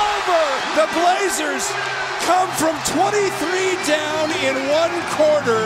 over. 0.00 0.42
The 0.80 0.88
Blazers 0.98 1.64
come 2.28 2.48
from 2.60 2.76
23 2.88 3.76
down 3.86 4.26
in 4.46 4.54
one 4.82 4.94
quarter 5.16 5.62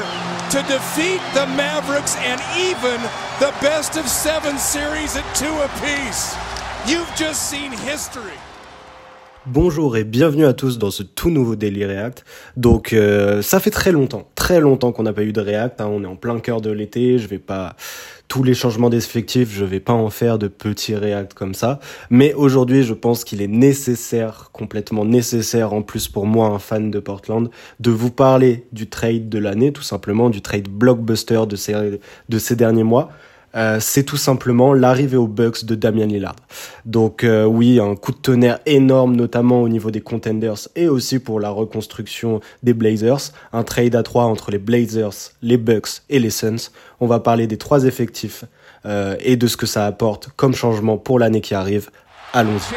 to 0.55 0.59
defeat 0.69 1.21
the 1.35 1.47
Mavericks 1.57 2.17
and 2.17 2.41
even 2.57 2.99
the 3.41 3.53
best 3.61 3.97
of 3.97 4.07
seven 4.09 4.59
series 4.59 5.17
at 5.17 5.25
two 5.35 5.55
apiece. 5.69 6.35
You've 6.87 7.13
just 7.17 7.51
seen 7.51 7.73
history. 7.73 8.39
Bonjour 9.47 9.99
et 9.99 10.05
bienvenue 10.05 10.47
à 10.47 10.55
tous 10.55 10.79
dans 10.79 10.91
ce 10.91 11.03
tout 11.03 11.29
nouveau 11.29 11.55
Daily 11.55 11.85
React. 11.85 12.25
Donc 12.57 12.95
euh, 12.95 13.43
ça 13.43 13.61
fait 13.61 13.71
très 13.71 13.93
longtemps, 13.93 14.27
très 14.45 14.61
longtemps 14.61 14.93
qu'on 14.93 15.05
n'a 15.05 15.15
pas 15.15 15.23
eu 15.23 15.33
de 15.33 15.41
React. 15.41 15.81
Hein. 15.81 15.89
On 15.91 16.05
est 16.05 16.07
en 16.07 16.17
plein 16.17 16.39
cœur 16.39 16.61
de 16.61 16.71
l'été. 16.71 17.17
Je 17.19 17.27
vais 17.29 17.39
pas 17.39 17.77
tous 18.29 18.43
les 18.43 18.53
changements 18.53 18.91
d'effectifs, 18.91 19.51
je 19.51 19.65
vais 19.65 19.81
pas 19.81 19.95
en 19.95 20.11
faire 20.11 20.39
de 20.39 20.49
petits 20.49 20.95
React 20.95 21.33
comme 21.33 21.55
ça. 21.55 21.81
Mais 22.11 22.35
aujourd'hui, 22.35 22.83
je 22.83 22.93
pense 22.93 23.25
qu'il 23.25 23.41
est 23.41 23.49
nécessaire, 23.49 24.51
complètement 24.53 25.07
nécessaire 25.07 25.73
en 25.73 25.81
plus 25.81 26.09
pour 26.09 26.27
moi, 26.27 26.49
un 26.49 26.59
fan 26.59 26.91
de 26.91 26.99
Portland, 26.99 27.49
de 27.81 27.91
vous 27.91 28.11
parler 28.11 28.67
du 28.73 28.87
trade 28.87 29.31
de 29.31 29.39
l'année, 29.39 29.73
tout 29.73 29.83
simplement 29.83 30.29
du 30.29 30.43
trade 30.43 30.69
blockbuster 30.69 31.47
de 31.49 31.57
ces 31.57 31.99
de 32.29 32.39
ces 32.39 32.55
derniers 32.55 32.85
mois. 32.85 33.13
Euh, 33.57 33.79
c'est 33.81 34.03
tout 34.03 34.17
simplement 34.17 34.73
l'arrivée 34.73 35.17
aux 35.17 35.27
Bucks 35.27 35.65
de 35.65 35.75
Damian 35.75 36.07
Lillard. 36.07 36.37
Donc 36.85 37.25
euh, 37.25 37.45
oui, 37.45 37.79
un 37.81 37.95
coup 37.95 38.13
de 38.13 38.17
tonnerre 38.17 38.59
énorme, 38.67 39.15
notamment 39.15 39.63
au 39.63 39.69
niveau 39.69 39.91
des 39.91 40.01
contenders 40.01 40.69
et 40.75 40.89
aussi 40.89 41.19
pour 41.19 41.41
la 41.41 41.51
reconstruction 41.51 42.41
des 42.63 42.75
Blazers. 42.75 43.33
Un 43.53 43.63
trade 43.63 43.95
à 43.95 44.03
trois 44.03 44.25
entre 44.25 44.51
les 44.51 44.59
Blazers, 44.59 45.33
les 45.43 45.57
Bucks 45.57 46.03
et 46.09 46.19
les 46.19 46.31
Suns. 46.31 46.71
On 47.01 47.07
va 47.07 47.21
parler 47.21 47.47
des 47.47 47.59
trois 47.59 47.85
effectifs 47.85 48.45
euh, 48.87 49.17
et 49.21 49.37
de 49.37 49.47
ce 49.47 49.57
que 49.57 49.67
ça 49.67 49.87
apporte 49.87 50.29
comme 50.37 50.55
changement 50.55 50.99
pour 50.99 51.19
l'année 51.19 51.41
qui 51.41 51.55
arrive. 51.55 51.91
Allons-y. 52.33 52.75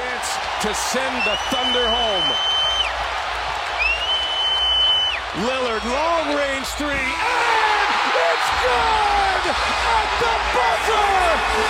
At 9.50 10.10
the 10.20 10.34
buzzer! 10.54 11.08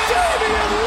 Damian 0.09 0.71
Lillard! 0.71 0.86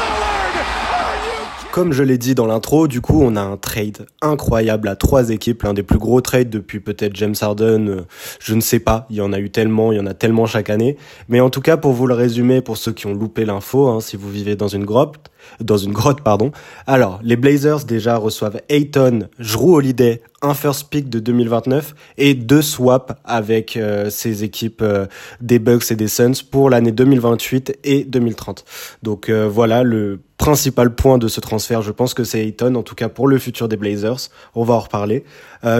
Comme 1.71 1.93
je 1.93 2.03
l'ai 2.03 2.17
dit 2.17 2.35
dans 2.35 2.47
l'intro, 2.47 2.89
du 2.89 2.99
coup, 2.99 3.21
on 3.21 3.37
a 3.37 3.41
un 3.41 3.55
trade 3.55 4.05
incroyable 4.21 4.89
à 4.89 4.97
trois 4.97 5.29
équipes, 5.29 5.63
l'un 5.63 5.73
des 5.73 5.83
plus 5.83 5.99
gros 5.99 6.19
trades 6.19 6.49
depuis 6.49 6.81
peut-être 6.81 7.15
James 7.15 7.35
Harden, 7.39 7.87
euh, 7.87 8.01
je 8.39 8.55
ne 8.55 8.59
sais 8.59 8.79
pas, 8.79 9.07
il 9.09 9.15
y 9.15 9.21
en 9.21 9.31
a 9.31 9.39
eu 9.39 9.49
tellement, 9.49 9.93
il 9.93 9.97
y 9.97 10.01
en 10.01 10.05
a 10.05 10.13
tellement 10.13 10.45
chaque 10.45 10.69
année. 10.69 10.97
Mais 11.29 11.39
en 11.39 11.49
tout 11.49 11.61
cas, 11.61 11.77
pour 11.77 11.93
vous 11.93 12.07
le 12.07 12.13
résumer, 12.13 12.59
pour 12.59 12.75
ceux 12.75 12.91
qui 12.91 13.07
ont 13.07 13.13
loupé 13.13 13.45
l'info, 13.45 13.87
hein, 13.87 14.01
si 14.01 14.17
vous 14.17 14.29
vivez 14.29 14.57
dans 14.57 14.67
une 14.67 14.83
grotte, 14.83 15.31
dans 15.61 15.77
une 15.77 15.93
grotte, 15.93 16.19
pardon. 16.19 16.51
Alors, 16.87 17.21
les 17.23 17.37
Blazers 17.37 17.85
déjà 17.85 18.17
reçoivent 18.17 18.59
Ayton, 18.67 19.29
Drew 19.39 19.75
Holiday, 19.75 20.21
un 20.41 20.53
first 20.53 20.89
pick 20.89 21.07
de 21.07 21.19
2029 21.19 21.95
et 22.17 22.33
deux 22.33 22.61
swaps 22.61 23.13
avec 23.23 23.77
euh, 23.77 24.09
ces 24.09 24.43
équipes 24.43 24.81
euh, 24.81 25.05
des 25.39 25.57
Bucks 25.57 25.89
et 25.89 25.95
des 25.95 26.09
Suns 26.09 26.43
pour 26.51 26.69
l'année 26.69 26.91
2028 26.91 27.79
et 27.85 28.03
2030. 28.03 28.65
Donc 29.03 29.29
voilà 29.29 29.83
le 29.83 30.19
principal 30.41 30.95
point 30.95 31.19
de 31.19 31.27
ce 31.27 31.39
transfert, 31.39 31.83
je 31.83 31.91
pense 31.91 32.15
que 32.15 32.23
c'est 32.23 32.39
Ayton, 32.39 32.73
en 32.73 32.81
tout 32.81 32.95
cas 32.95 33.09
pour 33.09 33.27
le 33.27 33.37
futur 33.37 33.67
des 33.67 33.77
Blazers. 33.77 34.29
On 34.55 34.63
va 34.63 34.73
en 34.73 34.79
reparler. 34.79 35.23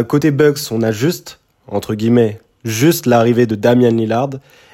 côté 0.08 0.30
Bucks, 0.30 0.60
on 0.70 0.84
a 0.84 0.92
juste, 0.92 1.40
entre 1.68 1.96
guillemets, 1.96 2.40
juste 2.64 3.08
l'arrivée 3.08 3.48
de 3.48 3.56
Damian 3.56 3.90
Lillard 3.90 4.30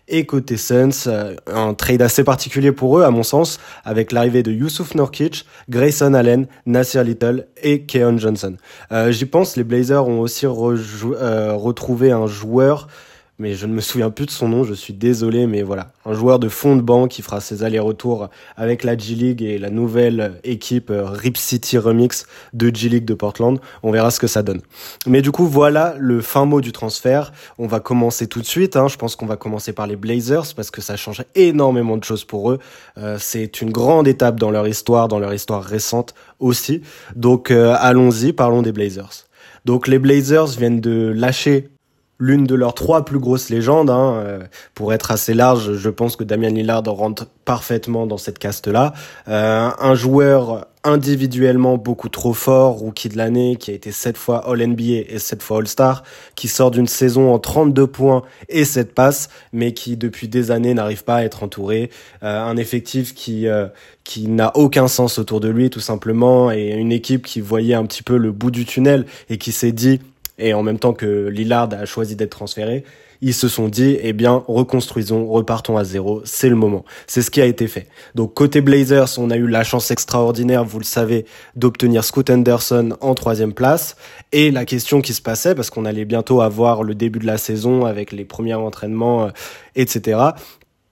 et 0.08 0.26
côté 0.26 0.58
Suns, 0.58 1.08
euh, 1.08 1.36
un 1.48 1.74
trade 1.74 2.02
assez 2.02 2.24
particulier 2.24 2.72
pour 2.72 2.98
eux, 2.98 3.04
à 3.04 3.12
mon 3.12 3.24
sens, 3.24 3.60
avec 3.84 4.12
l'arrivée 4.12 4.44
de 4.44 4.52
Yusuf 4.52 4.96
Nurkic, 4.96 5.46
Grayson 5.70 6.14
Allen, 6.14 6.48
Nasir 6.66 7.04
Little 7.04 7.48
et 7.62 7.82
Keon 7.82 8.18
Johnson. 8.18 8.56
Euh, 8.92 9.12
J'y 9.12 9.26
pense, 9.26 9.58
les 9.58 9.64
Blazers 9.64 10.08
ont 10.08 10.22
aussi 10.22 10.46
euh, 10.46 11.54
retrouvé 11.54 12.12
un 12.12 12.28
joueur 12.28 12.88
mais 13.40 13.54
je 13.54 13.68
ne 13.68 13.74
me 13.74 13.82
souviens 13.82 14.10
plus 14.10 14.26
de 14.26 14.32
son 14.32 14.50
nom, 14.50 14.64
je 14.64 14.74
suis 14.74 14.94
désolé, 14.94 15.46
mais 15.46 15.62
voilà, 15.62 15.92
un 16.06 16.14
joueur 16.14 16.40
de 16.40 16.50
fond 16.50 16.76
de 16.76 16.82
banc 16.82 17.08
qui 17.08 17.22
fera 17.22 17.40
ses 17.40 17.64
allers-retours 17.64 18.30
avec 18.56 18.84
la 18.84 18.98
G-League 18.98 19.44
et 19.44 19.60
la 19.60 19.70
nouvelle 19.70 20.40
équipe 20.44 20.90
euh, 20.90 21.06
Rip 21.06 21.38
City 21.38 21.78
Remix 21.78 22.26
de 22.54 22.74
G-League 22.74 23.06
de 23.06 23.14
Portland. 23.14 23.60
On 23.84 23.92
verra 23.92 24.10
ce 24.10 24.20
que 24.20 24.28
ça 24.28 24.42
donne. 24.42 24.62
Mais 25.06 25.22
du 25.22 25.32
coup, 25.32 25.46
voilà 25.46 25.96
le 26.00 26.22
fin 26.22 26.46
mot 26.46 26.62
du 26.62 26.72
transfert. 26.72 27.32
On 27.60 27.68
va 27.68 27.80
commencer 27.80 28.28
tout 28.28 28.42
de 28.42 28.46
suite. 28.46 28.76
Hein. 28.76 28.88
Je 28.88 28.98
pense 28.98 29.16
qu'on 29.16 29.28
va 29.28 29.38
commencer 29.38 29.72
par 29.72 29.86
les 29.86 29.96
Blazers 29.96 30.56
parce 30.56 30.72
que 30.72 30.82
ça 30.82 30.96
change 30.96 31.24
énormément 31.36 31.98
de 31.98 32.04
choses 32.04 32.24
pour 32.24 32.52
eux. 32.52 32.60
Euh, 32.98 33.18
c'est 33.20 33.62
une 33.62 33.72
grande 33.72 34.08
étape 34.08 34.40
dans 34.40 34.52
leur 34.52 34.68
histoire, 34.68 35.08
dans 35.08 35.20
leur 35.20 35.34
histoire 35.34 35.64
récente 35.64 36.16
aussi. 36.40 36.82
Donc 37.16 37.52
euh, 37.52 37.76
allons-y, 37.78 38.34
parlons 38.34 38.64
des 38.64 38.72
Blazers. 38.72 39.28
Donc 39.66 39.88
les 39.88 40.00
Blazers 40.00 40.48
viennent 40.48 40.82
de 40.82 41.14
lâcher 41.16 41.70
l'une 42.20 42.46
de 42.46 42.56
leurs 42.56 42.74
trois 42.74 43.06
plus 43.06 43.20
grosses 43.20 43.50
légendes. 43.50 43.90
Hein, 43.90 44.14
euh, 44.16 44.40
pour 44.74 44.94
être 44.94 45.12
assez 45.12 45.34
large, 45.34 45.74
je 45.74 45.90
pense 45.90 46.16
que 46.16 46.24
Damian 46.24 46.50
Lillard 46.50 46.84
rentre 46.86 47.28
parfaitement 47.46 48.08
dans 48.08 48.18
cette 48.18 48.40
caste-là. 48.40 48.94
Euh, 49.28 49.70
un 49.80 49.96
joueur 49.96 50.68
individuellement 50.84 51.78
beaucoup 51.78 52.08
trop 52.08 52.34
fort, 52.34 52.76
rookie 52.76 53.10
de 53.10 53.18
l'année, 53.18 53.58
qui 53.58 53.72
a 53.72 53.74
été 53.74 53.92
sept 53.92 54.16
fois 54.18 54.50
All-NBA 54.50 55.06
et 55.10 55.20
sept 55.20 55.44
fois 55.44 55.58
All-Star, 55.58 56.04
qui 56.36 56.48
sort 56.48 56.72
d'une 56.72 56.88
saison 56.88 57.34
en 57.34 57.40
32 57.40 57.88
points 57.88 58.24
et 58.48 58.64
7 58.64 58.94
passes, 58.94 59.30
mais 59.52 59.74
qui 59.74 59.98
depuis 59.98 60.30
des 60.30 60.50
années 60.50 60.74
n'arrive 60.74 61.04
pas 61.04 61.18
à 61.18 61.24
être 61.24 61.44
entouré. 61.44 61.90
Euh, 62.24 62.42
un 62.42 62.56
effectif 62.58 63.14
qui 63.14 63.48
qui 64.06 64.30
n'a 64.30 64.56
aucun 64.56 64.88
sens 64.88 65.20
autour 65.20 65.42
de 65.42 65.50
lui 65.50 65.70
tout 65.70 65.82
simplement, 65.82 66.52
et 66.52 66.70
une 66.70 66.94
équipe 66.94 67.26
qui 67.26 67.42
voyait 67.42 67.76
un 67.76 67.86
petit 67.86 68.04
peu 68.04 68.16
le 68.16 68.32
bout 68.32 68.52
du 68.52 68.64
tunnel 68.64 69.06
et 69.30 69.38
qui 69.38 69.52
s'est 69.52 69.74
dit 69.74 70.00
et 70.38 70.54
en 70.54 70.64
même 70.64 70.80
temps 70.80 70.94
que 70.94 71.28
Lillard 71.28 71.70
a 71.74 71.86
choisi 71.86 72.16
d'être 72.16 72.32
transféré, 72.32 72.84
ils 73.22 73.34
se 73.34 73.48
sont 73.48 73.68
dit, 73.68 73.98
eh 74.02 74.14
bien, 74.14 74.44
reconstruisons, 74.48 75.28
repartons 75.28 75.78
à 75.78 75.84
zéro, 75.84 76.22
c'est 76.24 76.50
le 76.50 76.56
moment. 76.56 76.86
C'est 77.08 77.22
ce 77.22 77.32
qui 77.32 77.42
a 77.42 77.46
été 77.46 77.68
fait. 77.68 77.88
Donc, 78.16 78.34
côté 78.34 78.62
Blazers, 78.62 79.18
on 79.18 79.32
a 79.32 79.38
eu 79.38 79.48
la 79.48 79.64
chance 79.64 79.90
extraordinaire, 79.92 80.64
vous 80.64 80.80
le 80.80 80.86
savez, 80.86 81.26
d'obtenir 81.56 82.04
Scoot 82.04 82.30
Anderson 82.30 82.96
en 83.02 83.16
troisième 83.16 83.54
place. 83.54 83.96
Et 84.32 84.52
la 84.52 84.66
question 84.66 85.02
qui 85.02 85.14
se 85.14 85.22
passait, 85.22 85.56
parce 85.56 85.70
qu'on 85.70 85.86
allait 85.86 86.06
bientôt 86.06 86.42
avoir 86.42 86.84
le 86.84 86.94
début 86.94 87.20
de 87.20 87.26
la 87.26 87.38
saison 87.38 87.86
avec 87.86 88.12
les 88.12 88.26
premiers 88.26 88.54
entraînements, 88.54 89.26
euh, 89.26 89.30
etc. 89.76 90.20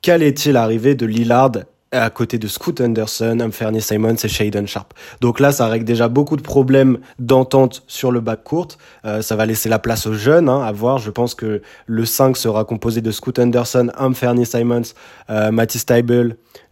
Qu'allait-il 0.01 0.57
arriver 0.57 0.95
de 0.95 1.05
Lillard 1.05 1.51
à 1.91 2.09
côté 2.09 2.38
de 2.38 2.47
Scoot 2.47 2.81
Anderson, 2.81 3.40
Anthony 3.41 3.81
Simons 3.81 4.16
et 4.16 4.28
Shaden 4.28 4.68
Sharp. 4.68 4.94
Donc 5.22 5.40
là, 5.40 5.51
ça 5.51 5.68
règle 5.68 5.85
déjà 5.85 6.07
beaucoup 6.07 6.35
de 6.35 6.41
problèmes 6.41 7.00
d'entente 7.19 7.84
sur 7.88 8.12
le 8.12 8.19
bac 8.19 8.44
court. 8.44 8.69
Euh, 9.06 9.22
ça 9.22 9.35
va 9.35 9.46
laisser 9.46 9.69
la 9.69 9.79
place 9.79 10.06
aux 10.07 10.13
jeunes 10.13 10.50
hein, 10.50 10.62
à 10.62 10.72
voir. 10.72 10.97
Je 10.97 11.12
pense 11.12 11.35
que 11.35 11.62
le 11.85 12.06
5 12.06 12.35
sera 12.38 12.66
composé 12.66 13.01
de 13.01 13.12
Scoot 13.12 13.40
Anderson, 13.40 13.90
Anthony 13.97 14.46
Simons, 14.46 14.81
euh, 15.29 15.51
Matisse 15.51 15.85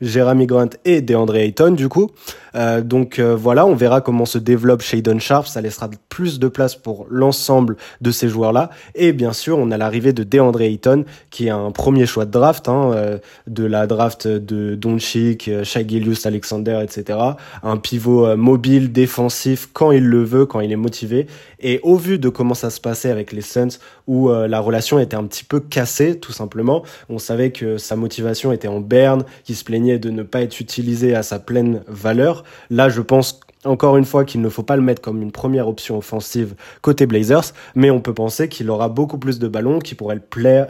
Jeremy 0.01 0.45
Grant 0.45 0.69
et 0.85 1.01
DeAndre 1.01 1.35
Ayton 1.35 1.71
du 1.71 1.89
coup. 1.89 2.09
Euh, 2.55 2.81
donc 2.81 3.19
euh, 3.19 3.35
voilà, 3.35 3.65
on 3.65 3.75
verra 3.75 4.01
comment 4.01 4.25
se 4.25 4.37
développe 4.37 4.81
Shaden 4.81 5.19
Sharp. 5.19 5.47
Ça 5.47 5.61
laissera 5.61 5.89
plus 6.09 6.39
de 6.39 6.47
place 6.47 6.75
pour 6.75 7.07
l'ensemble 7.09 7.77
de 8.01 8.11
ces 8.11 8.29
joueurs-là. 8.29 8.69
Et 8.95 9.13
bien 9.13 9.33
sûr, 9.33 9.57
on 9.57 9.71
a 9.71 9.77
l'arrivée 9.77 10.13
de 10.13 10.23
DeAndre 10.23 10.61
Ayton 10.61 11.05
qui 11.29 11.47
est 11.47 11.51
un 11.51 11.71
premier 11.71 12.05
choix 12.05 12.25
de 12.25 12.31
draft, 12.31 12.69
hein, 12.69 12.91
euh, 12.93 13.17
de 13.47 13.65
la 13.65 13.87
draft 13.87 14.27
de 14.27 14.75
Doncic, 14.75 15.49
Shai 15.63 15.87
Alexander, 16.25 16.79
etc. 16.83 17.19
Un 17.63 17.77
pivot 17.77 18.35
mobile, 18.35 18.91
défensif 18.91 19.69
quand 19.71 19.91
il 19.91 20.05
le 20.05 20.23
veut, 20.23 20.45
quand 20.45 20.59
il 20.59 20.71
est 20.71 20.77
motivé. 20.77 21.27
Et 21.59 21.79
au 21.83 21.95
vu 21.95 22.19
de 22.19 22.29
comment 22.29 22.53
ça 22.53 22.69
se 22.69 22.81
passait 22.81 23.09
avec 23.09 23.31
les 23.31 23.41
Suns, 23.41 23.79
où 24.07 24.29
la 24.29 24.59
relation 24.59 24.99
était 24.99 25.15
un 25.15 25.23
petit 25.23 25.43
peu 25.43 25.59
cassée, 25.59 26.19
tout 26.19 26.31
simplement, 26.31 26.83
on 27.09 27.19
savait 27.19 27.51
que 27.51 27.77
sa 27.77 27.95
motivation 27.95 28.51
était 28.51 28.67
en 28.67 28.79
berne, 28.79 29.23
qu'il 29.43 29.55
se 29.55 29.63
plaignait 29.63 29.99
de 29.99 30.09
ne 30.09 30.23
pas 30.23 30.41
être 30.41 30.59
utilisé 30.59 31.15
à 31.15 31.23
sa 31.23 31.39
pleine 31.39 31.83
valeur. 31.87 32.42
Là, 32.69 32.89
je 32.89 33.01
pense 33.01 33.39
encore 33.65 33.97
une 33.97 34.05
fois 34.05 34.25
qu'il 34.25 34.41
ne 34.41 34.49
faut 34.49 34.63
pas 34.63 34.75
le 34.75 34.81
mettre 34.81 35.01
comme 35.01 35.21
une 35.21 35.31
première 35.31 35.67
option 35.67 35.97
offensive 35.97 36.55
côté 36.81 37.05
Blazers, 37.05 37.53
mais 37.75 37.89
on 37.89 38.01
peut 38.01 38.13
penser 38.13 38.49
qu'il 38.49 38.69
aura 38.69 38.89
beaucoup 38.89 39.17
plus 39.17 39.39
de 39.39 39.47
ballons, 39.47 39.79
qui 39.79 39.95
pourraient 39.95 40.19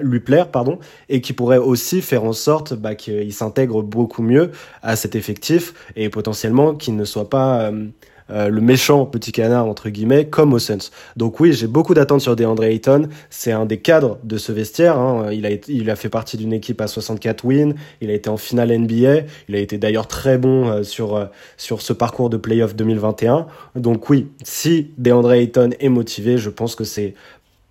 lui 0.02 0.20
plaire, 0.20 0.50
pardon, 0.50 0.80
et 1.10 1.22
qui 1.22 1.34
pourrait 1.34 1.58
aussi 1.58 2.02
faire 2.02 2.24
en 2.24 2.34
sorte 2.34 2.74
bah, 2.74 2.96
qu'il 2.96 3.34
s'intègre 3.34 3.82
beaucoup 3.82 4.22
mieux 4.22 4.52
à 4.82 4.96
cet 4.96 5.16
effectif 5.16 5.74
et 5.96 6.10
potentiellement 6.10 6.76
qu'il 6.76 6.96
ne 6.96 7.06
soit 7.06 7.30
pas 7.30 7.62
euh, 7.62 7.88
euh, 8.30 8.50
le 8.50 8.62
méchant 8.62 9.06
petit 9.06 9.32
canard 9.32 9.68
entre 9.68 9.90
guillemets 9.90 10.26
comme 10.26 10.54
au 10.54 10.60
Suns. 10.60 10.90
Donc 11.18 11.40
oui, 11.40 11.54
j'ai 11.54 11.68
beaucoup 11.68 11.94
d'attentes 11.94 12.22
sur 12.22 12.36
DeAndre 12.36 12.64
Ayton. 12.64 13.10
C'est 13.30 13.52
un 13.52 13.66
des 13.66 13.78
cadres 13.78 14.18
de 14.24 14.38
ce 14.38 14.52
vestiaire. 14.52 14.98
Hein. 14.98 15.32
Il 15.32 15.46
a 15.46 15.50
il 15.68 15.90
a 15.90 15.96
fait 15.96 16.10
partie 16.10 16.38
d'une 16.38 16.54
équipe 16.54 16.82
à 16.82 16.88
64 16.88 17.46
wins. 17.46 17.76
Il 18.02 18.10
a 18.10 18.14
été 18.14 18.30
en 18.30 18.38
finale 18.38 18.78
NBA. 18.78 19.22
Il 19.50 19.56
a 19.56 19.60
été 19.60 19.78
d'ailleurs 19.78 20.08
très 20.08 20.38
bon 20.38 20.70
euh, 20.70 20.84
sur 20.84 21.16
euh, 21.16 21.26
sur 21.58 21.82
ce 21.82 21.94
parcours 21.94 22.30
de 22.30 22.38
playoff 22.38 22.76
2021. 22.76 23.48
Donc 23.76 24.10
oui, 24.10 24.28
si 24.44 24.92
DeAndre 24.98 25.34
Ayton 25.34 25.72
est 25.80 25.90
motivé, 25.90 26.38
je 26.38 26.50
pense 26.50 26.76
que 26.76 26.84
c'est 26.84 27.14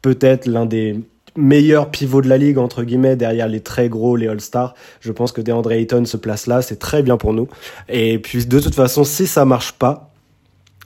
peut-être 0.02 0.46
l'un 0.46 0.66
des 0.66 1.00
meilleurs 1.36 1.90
pivots 1.90 2.20
de 2.20 2.28
la 2.28 2.36
ligue 2.36 2.58
entre 2.58 2.82
guillemets 2.82 3.16
derrière 3.16 3.48
les 3.48 3.60
très 3.60 3.88
gros 3.88 4.16
les 4.16 4.28
All-Stars. 4.28 4.74
Je 5.00 5.12
pense 5.12 5.32
que 5.32 5.40
DeAndre 5.40 5.72
Ayton 5.72 6.04
se 6.04 6.16
place 6.16 6.46
là, 6.46 6.62
c'est 6.62 6.78
très 6.78 7.02
bien 7.02 7.16
pour 7.16 7.32
nous. 7.32 7.48
Et 7.88 8.18
puis 8.18 8.44
de 8.44 8.60
toute 8.60 8.74
façon, 8.74 9.04
si 9.04 9.26
ça 9.26 9.44
marche 9.44 9.72
pas, 9.72 10.11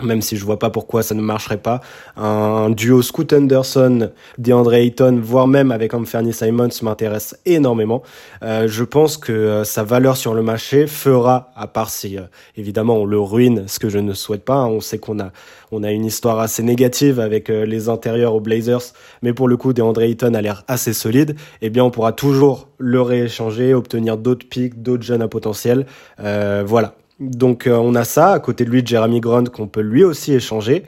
même 0.02 0.20
si 0.20 0.36
je 0.36 0.44
vois 0.44 0.58
pas 0.58 0.70
pourquoi 0.70 1.02
ça 1.02 1.14
ne 1.14 1.22
marcherait 1.22 1.56
pas. 1.56 1.80
Un 2.16 2.70
duo 2.70 3.00
Scoot 3.00 3.32
Anderson, 3.32 4.10
DeAndre 4.38 4.74
Ayton, 4.74 5.20
voire 5.22 5.48
même 5.48 5.72
avec 5.72 5.94
Anthony 5.94 6.32
Simons 6.32 6.68
m'intéresse 6.82 7.38
énormément. 7.46 8.02
Euh, 8.42 8.68
je 8.68 8.84
pense 8.84 9.16
que 9.16 9.32
euh, 9.32 9.64
sa 9.64 9.84
valeur 9.84 10.16
sur 10.16 10.34
le 10.34 10.42
marché 10.42 10.86
fera, 10.86 11.50
à 11.56 11.66
part 11.66 11.88
si 11.88 12.18
euh, 12.18 12.22
évidemment 12.56 12.98
on 12.98 13.04
le 13.06 13.18
ruine, 13.18 13.64
ce 13.68 13.78
que 13.78 13.88
je 13.88 13.98
ne 13.98 14.12
souhaite 14.12 14.44
pas. 14.44 14.56
Hein. 14.56 14.66
On 14.66 14.80
sait 14.80 14.98
qu'on 14.98 15.18
a 15.18 15.30
on 15.72 15.82
a 15.82 15.90
une 15.90 16.04
histoire 16.04 16.38
assez 16.38 16.62
négative 16.62 17.18
avec 17.18 17.48
les 17.48 17.88
intérieurs 17.88 18.34
aux 18.34 18.40
Blazers, 18.40 18.92
mais 19.22 19.32
pour 19.32 19.48
le 19.48 19.56
coup 19.56 19.72
DeAndre 19.72 20.02
Ayton 20.02 20.34
a 20.34 20.40
l'air 20.40 20.62
assez 20.68 20.92
solide. 20.92 21.36
Eh 21.60 21.70
bien 21.70 21.82
on 21.82 21.90
pourra 21.90 22.12
toujours 22.12 22.68
le 22.78 23.00
rééchanger, 23.02 23.74
obtenir 23.74 24.16
d'autres 24.16 24.46
pics, 24.46 24.80
d'autres 24.82 25.02
jeunes 25.02 25.22
à 25.22 25.28
potentiel. 25.28 25.86
voilà, 26.18 26.94
donc 27.20 27.66
euh, 27.66 27.76
on 27.76 27.94
a 27.94 28.04
ça, 28.04 28.32
à 28.32 28.40
côté 28.40 28.64
de 28.64 28.70
lui 28.70 28.86
Jeremy 28.86 29.20
Grant 29.20 29.44
qu'on 29.44 29.68
peut 29.68 29.80
lui 29.80 30.04
aussi 30.04 30.34
échanger. 30.34 30.84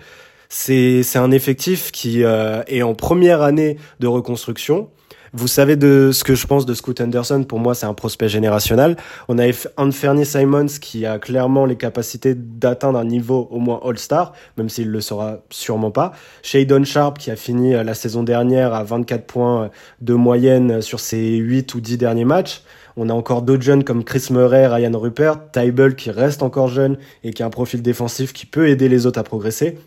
C'est 0.51 1.05
un 1.17 1.31
effectif 1.31 1.93
qui 1.93 2.25
euh, 2.25 2.63
est 2.67 2.83
en 2.83 2.95
première 2.95 3.43
année 3.43 3.77
de 4.01 4.07
reconstruction. 4.07 4.89
Vous 5.35 5.47
savez 5.47 5.77
de 5.77 6.11
ce 6.11 6.25
que 6.25 6.35
je 6.35 6.47
pense 6.47 6.65
de 6.65 6.73
Scoot 6.73 7.03
Anderson. 7.03 7.45
Pour 7.45 7.59
moi, 7.59 7.75
c'est 7.75 7.85
un 7.85 7.93
prospect 7.93 8.31
générationnel. 8.31 8.97
On 9.29 9.39
a 9.39 9.45
Anthony 9.77 10.25
Simons 10.25 10.79
qui 10.81 11.05
a 11.05 11.19
clairement 11.19 11.67
les 11.67 11.77
capacités 11.77 12.35
d'atteindre 12.35 12.99
un 12.99 13.05
niveau 13.05 13.47
au 13.51 13.59
moins 13.59 13.79
All-Star, 13.85 14.33
même 14.57 14.71
s'il 14.71 14.91
le 14.91 15.03
sera 15.03 15.41
sûrement 15.51 15.91
pas. 15.91 16.13
Shadon 16.43 16.85
Sharp 16.85 17.19
qui 17.19 17.31
a 17.31 17.37
fini 17.37 17.75
euh, 17.75 17.85
la 17.85 17.93
saison 17.93 18.23
dernière 18.23 18.73
à 18.73 18.85
24 18.85 19.27
points 19.27 19.71
de 20.01 20.15
moyenne 20.15 20.81
sur 20.81 20.99
ses 20.99 21.37
8 21.37 21.75
ou 21.75 21.83
10 21.83 21.99
derniers 21.99 22.25
matchs. 22.25 22.63
On 23.00 23.09
a 23.11 23.12
encore 23.12 23.43
d'autres 23.43 23.62
jeunes 23.62 23.85
comme 23.85 24.03
Chris 24.03 24.27
Murray, 24.31 24.67
Ryan 24.67 24.99
Rupert, 24.99 25.53
Tybel 25.53 25.95
qui 25.95 26.11
reste 26.11 26.43
encore 26.43 26.67
jeune 26.67 26.99
et 27.23 27.33
qui 27.33 27.45
a 27.45 27.47
un 27.47 27.50
profil 27.50 27.81
défensif 27.81 28.33
qui 28.33 28.45
peut 28.45 28.69
aider 28.69 28.89
les 28.89 29.06
autres 29.06 29.21
à 29.21 29.23
progresser 29.23 29.79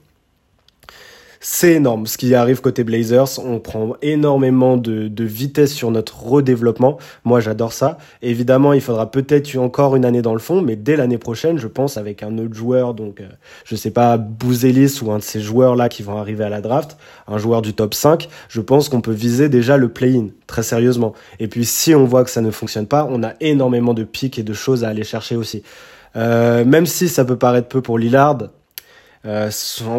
c'est 1.44 1.74
énorme 1.74 2.06
ce 2.06 2.20
qui 2.20 2.36
arrive 2.36 2.62
côté 2.62 2.84
Blazers. 2.84 3.40
On 3.44 3.60
prend 3.60 3.96
énormément 4.04 4.78
de, 4.78 5.08
de 5.08 5.24
vitesse 5.24 5.74
sur 5.74 5.90
notre 5.90 6.24
redéveloppement. 6.24 6.98
Moi, 7.26 7.40
j'adore 7.40 7.74
ça. 7.74 7.98
Évidemment, 8.22 8.74
il 8.74 8.82
faudra 8.82 9.10
peut-être 9.10 9.58
encore 9.58 9.96
une 9.96 10.06
année 10.06 10.22
dans 10.22 10.34
le 10.34 10.40
fond, 10.40 10.62
mais 10.62 10.76
dès 10.76 10.96
l'année 10.96 11.18
prochaine, 11.18 11.58
je 11.58 11.68
pense 11.68 11.98
avec 11.98 12.22
un 12.22 12.38
autre 12.38 12.54
joueur, 12.54 12.94
donc 12.94 13.22
euh, 13.22 13.28
je 13.66 13.76
sais 13.76 13.90
pas 13.90 14.18
Bouzelis 14.18 15.00
ou 15.02 15.12
un 15.12 15.18
de 15.18 15.24
ces 15.24 15.42
joueurs 15.42 15.76
là 15.76 15.90
qui 15.90 16.04
vont 16.04 16.18
arriver 16.18 16.44
à 16.44 16.50
la 16.50 16.62
draft, 16.62 16.96
un 17.28 17.40
joueur 17.40 17.64
du 17.64 17.74
top 17.74 17.96
5, 17.96 18.30
je 18.48 18.62
pense 18.62 18.88
qu'on 18.88 19.02
peut 19.02 19.12
viser 19.12 19.50
déjà 19.50 19.78
le 19.78 19.90
play-in 19.90 20.28
très 20.46 20.62
sérieusement. 20.62 21.14
Et 21.40 21.48
puis 21.48 21.66
si 21.66 21.96
on 21.96 22.06
voit 22.06 22.24
que 22.24 22.30
ça 22.30 22.42
ne 22.42 22.52
fonctionne 22.52 22.86
pas, 22.86 23.08
on 23.10 23.24
a 23.24 23.34
énormément 23.40 23.96
de 23.96 24.04
pics 24.04 24.38
et 24.38 24.44
de 24.44 24.54
choses 24.54 24.84
à 24.84 24.90
aller 24.90 25.04
chercher 25.04 25.36
aussi. 25.36 25.64
Euh, 26.16 26.66
même 26.66 26.86
si 26.86 27.10
ça 27.10 27.26
peut 27.26 27.38
paraître 27.38 27.68
peu 27.68 27.82
pour 27.82 27.98
Lillard, 27.98 28.38
euh, 29.26 29.52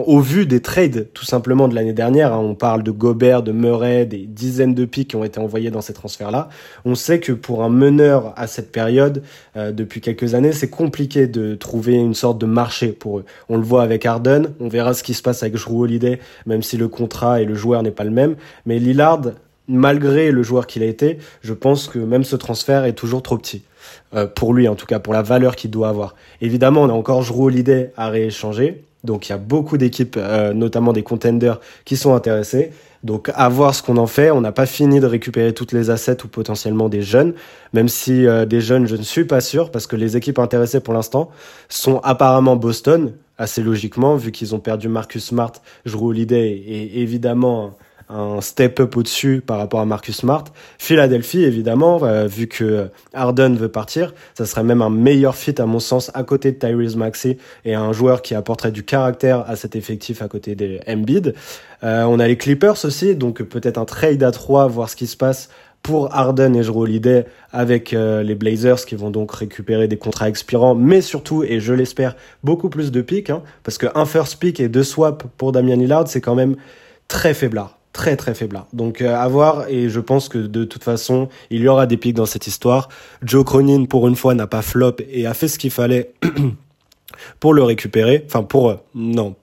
au 0.06 0.20
vu 0.20 0.46
des 0.46 0.60
trades 0.60 1.08
tout 1.14 1.24
simplement 1.24 1.69
de 1.69 1.74
l'année 1.74 1.92
dernière, 1.92 2.32
hein, 2.32 2.38
on 2.38 2.54
parle 2.54 2.82
de 2.82 2.90
Gobert, 2.90 3.42
de 3.42 3.52
Murray, 3.52 4.04
des 4.04 4.26
dizaines 4.26 4.74
de 4.74 4.84
pics 4.84 5.08
qui 5.08 5.16
ont 5.16 5.22
été 5.22 5.38
envoyés 5.38 5.70
dans 5.70 5.80
ces 5.80 5.92
transferts-là, 5.92 6.48
on 6.84 6.94
sait 6.94 7.20
que 7.20 7.32
pour 7.32 7.62
un 7.62 7.69
meneur 7.69 8.32
à 8.36 8.46
cette 8.48 8.72
période, 8.72 9.22
euh, 9.56 9.70
depuis 9.70 10.00
quelques 10.00 10.34
années, 10.34 10.52
c'est 10.52 10.70
compliqué 10.70 11.28
de 11.28 11.54
trouver 11.54 11.94
une 11.94 12.14
sorte 12.14 12.38
de 12.38 12.46
marché 12.46 12.88
pour 12.88 13.20
eux. 13.20 13.24
On 13.48 13.56
le 13.56 13.62
voit 13.62 13.82
avec 13.82 14.06
Harden, 14.06 14.54
on 14.58 14.69
verra 14.69 14.92
ce 14.92 15.04
qui 15.04 15.14
se 15.14 15.22
passe 15.22 15.42
avec 15.42 15.54
Drew 15.54 15.82
Holiday, 15.82 16.19
même 16.46 16.62
si 16.62 16.76
le 16.76 16.88
contrat 16.88 17.40
et 17.40 17.44
le 17.44 17.54
joueur 17.54 17.82
n'est 17.82 17.92
pas 17.92 18.04
le 18.04 18.10
même, 18.10 18.34
mais 18.66 18.80
Lillard, 18.80 19.22
malgré 19.69 20.32
le 20.32 20.42
joueur 20.42 20.66
qu'il 20.66 20.82
a 20.82 20.86
été, 20.86 21.19
je 21.42 21.52
pense 21.52 21.86
que 21.86 21.98
même 22.00 22.24
ce 22.24 22.34
transfert 22.34 22.84
est 22.84 22.94
toujours 22.94 23.22
trop 23.22 23.38
petit. 23.38 23.62
Euh, 24.14 24.26
pour 24.26 24.54
lui 24.54 24.69
en 24.69 24.74
tout 24.74 24.86
cas, 24.86 24.98
pour 24.98 25.12
la 25.12 25.22
valeur 25.22 25.56
qu'il 25.56 25.70
doit 25.70 25.88
avoir. 25.88 26.14
Évidemment, 26.40 26.82
on 26.82 26.88
a 26.88 26.92
encore 26.92 27.24
Drew 27.24 27.44
Holiday 27.44 27.92
à 27.96 28.08
rééchanger, 28.08 28.84
donc 29.04 29.28
il 29.28 29.32
y 29.32 29.34
a 29.34 29.38
beaucoup 29.38 29.78
d'équipes, 29.78 30.16
euh, 30.16 30.52
notamment 30.52 30.93
des 30.93 31.02
contenders, 31.02 31.60
qui 31.84 31.96
sont 31.96 32.14
intéressés. 32.14 32.70
Donc 33.02 33.31
à 33.34 33.49
voir 33.49 33.75
ce 33.75 33.82
qu'on 33.82 33.96
en 33.96 34.06
fait. 34.06 34.31
On 34.31 34.40
n'a 34.40 34.52
pas 34.52 34.66
fini 34.66 35.00
de 35.00 35.06
récupérer 35.06 35.52
toutes 35.52 35.72
les 35.72 35.90
assets 35.90 36.25
ou 36.25 36.28
potentiellement 36.28 36.88
des 36.88 37.02
jeunes, 37.02 37.34
même 37.72 37.88
si 37.88 38.26
euh, 38.26 38.46
des 38.46 38.60
jeunes, 38.60 38.87
je 38.87 38.96
ne 38.96 39.02
suis 39.02 39.25
pas 39.25 39.40
sûr, 39.40 39.70
parce 39.70 39.87
que 39.87 39.96
les 39.96 40.16
équipes 40.16 40.38
intéressées 40.38 40.81
pour 40.81 40.94
l'instant 40.94 41.31
sont 41.69 41.99
apparemment 42.04 42.54
Boston, 42.54 43.12
assez 43.38 43.62
logiquement, 43.62 44.14
vu 44.14 44.31
qu'ils 44.31 44.54
ont 44.54 44.60
perdu 44.60 44.88
Marcus 44.88 45.25
Smart, 45.25 45.52
Drew 45.84 46.08
Holiday 46.08 46.50
et 46.50 47.00
évidemment 47.00 47.76
un 48.08 48.40
step 48.40 48.81
up 48.81 48.96
au-dessus 48.96 49.43
par 49.44 49.58
rapport 49.58 49.81
à 49.81 49.84
Marcus 49.84 50.16
Smart. 50.16 50.44
Philadelphie, 50.78 51.44
évidemment, 51.44 52.00
euh, 52.02 52.26
vu 52.26 52.46
que 52.46 52.88
Harden 53.14 53.54
veut 53.54 53.69
partir, 53.69 54.14
ça 54.34 54.46
serait 54.46 54.64
même 54.64 54.82
un 54.82 54.90
meilleur 54.90 55.37
fit 55.37 55.60
à 55.60 55.66
mon 55.66 55.78
sens 55.78 56.10
à 56.14 56.22
côté 56.22 56.52
de 56.52 56.58
Tyrese 56.58 56.96
Maxey 56.96 57.38
et 57.64 57.75
un 57.75 57.93
joueur 57.93 58.22
qui 58.22 58.34
apporterait 58.34 58.72
du 58.72 58.84
caractère 58.84 59.49
à 59.49 59.56
cet 59.56 59.76
effectif 59.76 60.22
à 60.22 60.28
côté 60.28 60.54
des 60.54 60.81
Embiid. 60.87 61.34
Euh, 61.82 62.04
on 62.04 62.19
a 62.19 62.28
les 62.28 62.37
Clippers 62.37 62.84
aussi, 62.84 63.16
donc 63.16 63.43
peut-être 63.43 63.78
un 63.78 63.84
trade 63.84 64.22
à 64.22 64.31
trois, 64.31 64.66
voir 64.66 64.88
ce 64.88 64.96
qui 64.96 65.06
se 65.06 65.16
passe 65.16 65.48
pour 65.82 66.14
Harden 66.14 66.55
et 66.55 66.62
Jrue 66.62 66.82
Holiday 66.82 67.26
avec 67.50 67.93
euh, 67.93 68.22
les 68.22 68.34
Blazers 68.34 68.84
qui 68.84 68.94
vont 68.94 69.10
donc 69.10 69.32
récupérer 69.34 69.88
des 69.88 69.96
contrats 69.96 70.28
expirants, 70.28 70.75
mais 70.75 71.00
surtout, 71.00 71.43
et 71.43 71.60
je 71.60 71.72
l'espère, 71.72 72.14
beaucoup 72.44 72.69
plus 72.69 72.93
de 72.93 73.02
picks, 73.02 73.31
hein, 73.31 73.43
parce 73.64 73.78
qu'un 73.78 74.05
first 74.05 74.38
pick 74.38 74.60
et 74.60 74.69
deux 74.69 74.84
swaps 74.84 75.26
pour 75.37 75.52
Damian 75.52 75.76
Lillard, 75.76 76.06
c'est 76.08 76.20
quand 76.20 76.34
même 76.34 76.56
très 77.08 77.34
faiblard 77.34 77.78
très 77.93 78.17
très 78.17 78.35
faible. 78.35 78.62
Donc 78.73 79.03
euh, 79.03 79.15
à 79.15 79.29
voir 79.29 79.69
et 79.69 79.89
je 79.89 80.00
pense 80.00 80.29
que 80.29 80.39
de 80.39 80.65
toute 80.65 80.85
façon 80.85 81.29
il 81.50 81.62
y 81.62 81.69
aura 81.69 81.87
des 81.87 81.97
pics 81.97 82.15
dans 82.15 82.27
cette 82.27 82.47
histoire. 82.47 82.89
Joe 83.23 83.44
Cronin 83.44 83.85
pour 83.85 84.09
une 84.09 84.17
fois 84.17 84.35
n'a 84.35 84.47
pas 84.47 84.62
flop 84.62 84.97
et 85.11 85.27
a 85.27 85.35
fait 85.35 85.49
ce 85.49 85.59
qu'il 85.59 85.71
fallait 85.71 86.12
pour 87.41 87.55
le 87.55 87.62
récupérer. 87.62 88.25
Enfin 88.27 88.43
pour 88.43 88.71
euh, 88.71 88.77
non 88.94 89.37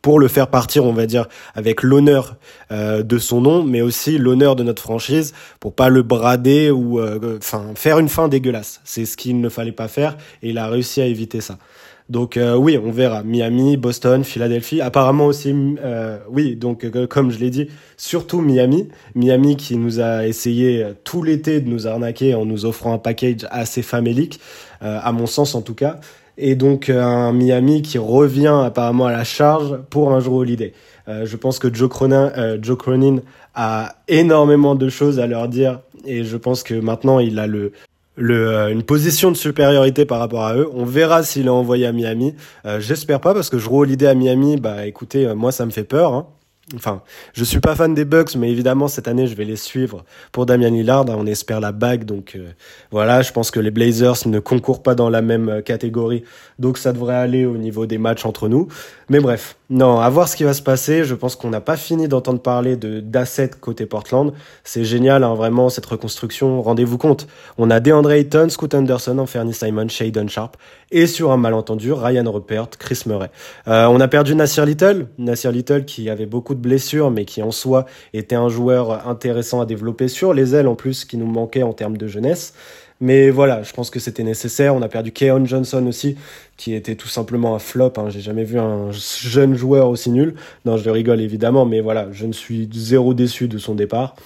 pour 0.00 0.20
le 0.20 0.28
faire 0.28 0.46
partir, 0.46 0.84
on 0.84 0.92
va 0.92 1.06
dire, 1.06 1.26
avec 1.56 1.82
l'honneur 1.82 2.36
euh, 2.70 3.02
de 3.02 3.18
son 3.18 3.40
nom, 3.40 3.64
mais 3.64 3.82
aussi 3.82 4.16
l'honneur 4.16 4.54
de 4.54 4.62
notre 4.62 4.80
franchise, 4.80 5.34
pour 5.58 5.74
pas 5.74 5.88
le 5.88 6.02
brader 6.02 6.70
ou, 6.70 7.02
enfin, 7.36 7.72
faire 7.74 7.98
une 7.98 8.08
fin 8.08 8.28
dégueulasse. 8.28 8.80
C'est 8.84 9.04
ce 9.04 9.16
qu'il 9.16 9.40
ne 9.40 9.48
fallait 9.48 9.72
pas 9.72 9.88
faire, 9.88 10.16
et 10.40 10.50
il 10.50 10.58
a 10.58 10.68
réussi 10.68 11.00
à 11.00 11.06
éviter 11.06 11.40
ça. 11.40 11.58
Donc 12.08 12.38
euh, 12.38 12.56
oui, 12.56 12.78
on 12.82 12.90
verra. 12.90 13.22
Miami, 13.22 13.76
Boston, 13.76 14.24
Philadelphie. 14.24 14.80
Apparemment 14.80 15.26
aussi, 15.26 15.54
euh, 15.82 16.18
oui, 16.30 16.56
donc 16.56 16.84
euh, 16.84 17.06
comme 17.06 17.30
je 17.30 17.38
l'ai 17.38 17.50
dit, 17.50 17.68
surtout 17.98 18.40
Miami. 18.40 18.88
Miami 19.14 19.56
qui 19.56 19.76
nous 19.76 20.00
a 20.00 20.26
essayé 20.26 20.86
tout 21.04 21.22
l'été 21.22 21.60
de 21.60 21.68
nous 21.68 21.86
arnaquer 21.86 22.34
en 22.34 22.46
nous 22.46 22.64
offrant 22.64 22.94
un 22.94 22.98
package 22.98 23.46
assez 23.50 23.82
famélique, 23.82 24.40
à 24.80 25.12
mon 25.12 25.26
sens 25.26 25.54
en 25.54 25.62
tout 25.62 25.74
cas. 25.74 26.00
Et 26.38 26.54
donc 26.54 26.88
un 26.88 27.32
Miami 27.32 27.82
qui 27.82 27.98
revient 27.98 28.62
apparemment 28.64 29.06
à 29.06 29.12
la 29.12 29.24
charge 29.24 29.76
pour 29.90 30.12
un 30.12 30.20
jour 30.20 30.34
holiday. 30.34 30.72
je 31.06 31.36
pense 31.36 31.58
que 31.58 31.72
Joe 31.72 31.88
Cronin, 31.88 32.32
Joe 32.62 32.78
Cronin 32.78 33.16
a 33.54 33.96
énormément 34.06 34.76
de 34.76 34.88
choses 34.88 35.18
à 35.18 35.26
leur 35.26 35.48
dire 35.48 35.80
et 36.04 36.24
je 36.24 36.36
pense 36.36 36.62
que 36.62 36.74
maintenant 36.74 37.18
il 37.18 37.38
a 37.38 37.46
le, 37.46 37.72
le, 38.18 38.48
euh, 38.48 38.68
une 38.68 38.82
position 38.82 39.30
de 39.30 39.36
supériorité 39.36 40.04
par 40.04 40.18
rapport 40.18 40.44
à 40.44 40.56
eux. 40.56 40.68
On 40.74 40.84
verra 40.84 41.22
s'il 41.22 41.46
est 41.46 41.50
envoyé 41.50 41.86
à 41.86 41.92
Miami. 41.92 42.34
Euh, 42.66 42.80
j'espère 42.80 43.20
pas 43.20 43.34
parce 43.34 43.48
que 43.48 43.58
je 43.58 43.68
roule 43.68 43.88
l'idée 43.88 44.06
à 44.06 44.14
Miami. 44.14 44.56
Bah 44.56 44.86
écoutez, 44.86 45.26
euh, 45.26 45.34
moi 45.34 45.52
ça 45.52 45.64
me 45.64 45.70
fait 45.70 45.84
peur. 45.84 46.12
Hein. 46.12 46.26
Enfin, 46.74 47.02
je 47.32 47.44
suis 47.44 47.60
pas 47.60 47.74
fan 47.74 47.94
des 47.94 48.04
Bucks, 48.04 48.36
mais 48.36 48.50
évidemment 48.50 48.88
cette 48.88 49.08
année 49.08 49.26
je 49.26 49.34
vais 49.34 49.46
les 49.46 49.56
suivre 49.56 50.04
pour 50.32 50.44
Damian 50.44 50.70
Lillard. 50.70 51.06
On 51.08 51.26
espère 51.26 51.60
la 51.60 51.72
bague, 51.72 52.04
donc 52.04 52.34
euh, 52.36 52.50
voilà. 52.90 53.22
Je 53.22 53.32
pense 53.32 53.50
que 53.50 53.60
les 53.60 53.70
Blazers 53.70 54.26
ne 54.26 54.38
concourent 54.38 54.82
pas 54.82 54.94
dans 54.94 55.08
la 55.08 55.22
même 55.22 55.48
euh, 55.48 55.60
catégorie, 55.62 56.24
donc 56.58 56.76
ça 56.76 56.92
devrait 56.92 57.14
aller 57.14 57.46
au 57.46 57.56
niveau 57.56 57.86
des 57.86 57.96
matchs 57.96 58.26
entre 58.26 58.48
nous. 58.48 58.68
Mais 59.08 59.20
bref, 59.20 59.56
non, 59.70 60.00
à 60.00 60.08
voir 60.08 60.28
ce 60.28 60.36
qui 60.36 60.44
va 60.44 60.54
se 60.54 60.62
passer. 60.62 61.04
Je 61.04 61.14
pense 61.14 61.36
qu'on 61.36 61.50
n'a 61.50 61.60
pas 61.60 61.76
fini 61.76 62.08
d'entendre 62.08 62.40
parler 62.40 62.76
de 62.76 63.00
d'assets 63.00 63.50
côté 63.60 63.84
Portland. 63.84 64.32
C'est 64.64 64.82
génial, 64.82 65.22
hein, 65.22 65.34
vraiment 65.34 65.68
cette 65.68 65.84
reconstruction. 65.84 66.62
Rendez-vous 66.62 66.96
compte, 66.96 67.26
on 67.58 67.70
a 67.70 67.78
DeAndre 67.78 68.12
Ayton, 68.12 68.48
Scoot 68.48 68.72
Anderson, 68.74 69.18
Anthony 69.18 69.52
Simon, 69.52 69.88
Shaden 69.88 70.30
Sharp, 70.30 70.56
et 70.90 71.06
sur 71.06 71.32
un 71.32 71.36
malentendu 71.36 71.92
Ryan 71.92 72.32
Rupert, 72.32 72.70
Chris 72.78 73.02
Murray. 73.04 73.30
Euh, 73.66 73.84
on 73.88 74.00
a 74.00 74.08
perdu 74.08 74.34
Nasir 74.34 74.64
Little, 74.64 75.08
Nasir 75.18 75.52
Little 75.52 75.84
qui 75.84 76.08
avait 76.08 76.24
beaucoup 76.24 76.54
de 76.54 76.60
blessure, 76.60 77.10
mais 77.10 77.26
qui 77.26 77.42
en 77.42 77.50
soi 77.50 77.84
était 78.14 78.36
un 78.36 78.48
joueur 78.48 79.06
intéressant 79.06 79.60
à 79.60 79.66
développer 79.66 80.08
sur 80.08 80.32
les 80.32 80.54
ailes 80.54 80.68
en 80.68 80.76
plus, 80.76 81.04
qui 81.04 81.18
nous 81.18 81.26
manquait 81.26 81.62
en 81.62 81.74
termes 81.74 81.98
de 81.98 82.06
jeunesse. 82.06 82.54
Mais 83.00 83.30
voilà, 83.30 83.62
je 83.62 83.72
pense 83.72 83.90
que 83.90 84.00
c'était 84.00 84.24
nécessaire. 84.24 84.74
On 84.74 84.82
a 84.82 84.88
perdu 84.88 85.12
Keon 85.12 85.44
Johnson 85.44 85.86
aussi, 85.86 86.16
qui 86.56 86.74
était 86.74 86.96
tout 86.96 87.08
simplement 87.08 87.54
un 87.54 87.60
flop. 87.60 87.92
Hein. 87.96 88.08
J'ai 88.08 88.20
jamais 88.20 88.44
vu 88.44 88.58
un 88.58 88.90
jeune 88.90 89.54
joueur 89.54 89.88
aussi 89.88 90.10
nul. 90.10 90.34
Non, 90.64 90.76
je 90.76 90.90
rigole 90.90 91.20
évidemment, 91.20 91.64
mais 91.64 91.80
voilà, 91.80 92.08
je 92.10 92.26
ne 92.26 92.32
suis 92.32 92.68
zéro 92.72 93.14
déçu 93.14 93.46
de 93.46 93.58
son 93.58 93.74
départ. 93.74 94.16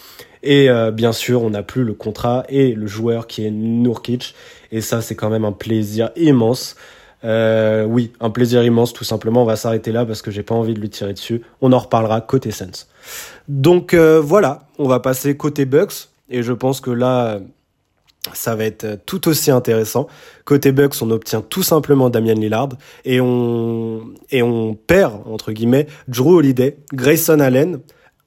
Et 0.43 0.71
euh, 0.71 0.91
bien 0.91 1.13
sûr, 1.13 1.43
on 1.43 1.51
n'a 1.51 1.63
plus 1.63 1.85
le 1.85 1.95
contrat 1.95 2.45
et 2.49 2.73
le 2.73 2.87
joueur 2.87 3.27
qui 3.27 3.45
est 3.45 3.51
Nurkic. 3.51 4.35
Et 4.73 4.81
ça, 4.81 5.03
c'est 5.03 5.15
quand 5.15 5.31
même 5.31 5.45
un 5.45 5.53
plaisir 5.53 6.11
immense. 6.17 6.77
Euh, 7.25 7.85
oui, 7.85 8.13
un 8.21 8.31
plaisir 8.31 8.65
immense, 8.65 8.93
tout 8.93 9.05
simplement. 9.05 9.43
On 9.43 9.47
va 9.47 9.57
s'arrêter 9.57 9.93
là 9.93 10.05
parce 10.05 10.23
que 10.23 10.31
j'ai 10.31 10.43
pas 10.43 10.55
envie 10.55 10.75
de 10.75 10.81
lui 10.81 10.91
tirer 10.91 11.13
dessus. 11.13 11.43
On 11.61 11.73
en 11.73 11.79
reparlera 11.79 12.21
côté 12.21 12.51
Sens. 12.51 12.89
Donc 13.49 13.95
euh, 13.95 14.21
voilà, 14.21 14.67
on 14.79 14.89
va 14.89 14.99
passer 14.99 15.37
côté 15.37 15.65
Bucks 15.65 16.09
et 16.31 16.43
je 16.43 16.53
pense 16.53 16.81
que 16.81 16.91
là, 16.91 17.41
ça 18.35 18.55
va 18.55 18.65
être 18.65 18.99
tout 19.05 19.29
aussi 19.29 19.51
intéressant. 19.51 20.07
Côté 20.45 20.73
Bucks, 20.73 20.95
on 21.03 21.11
obtient 21.11 21.43
tout 21.43 21.63
simplement 21.63 22.09
Damian 22.09 22.35
Lillard 22.35 22.71
et 23.05 23.21
on 23.21 24.05
et 24.31 24.43
on 24.43 24.75
perd, 24.75 25.21
entre 25.27 25.53
guillemets, 25.53 25.87
Drew 26.09 26.37
Holiday, 26.37 26.77
Grayson 26.93 27.41
Allen, 27.41 27.81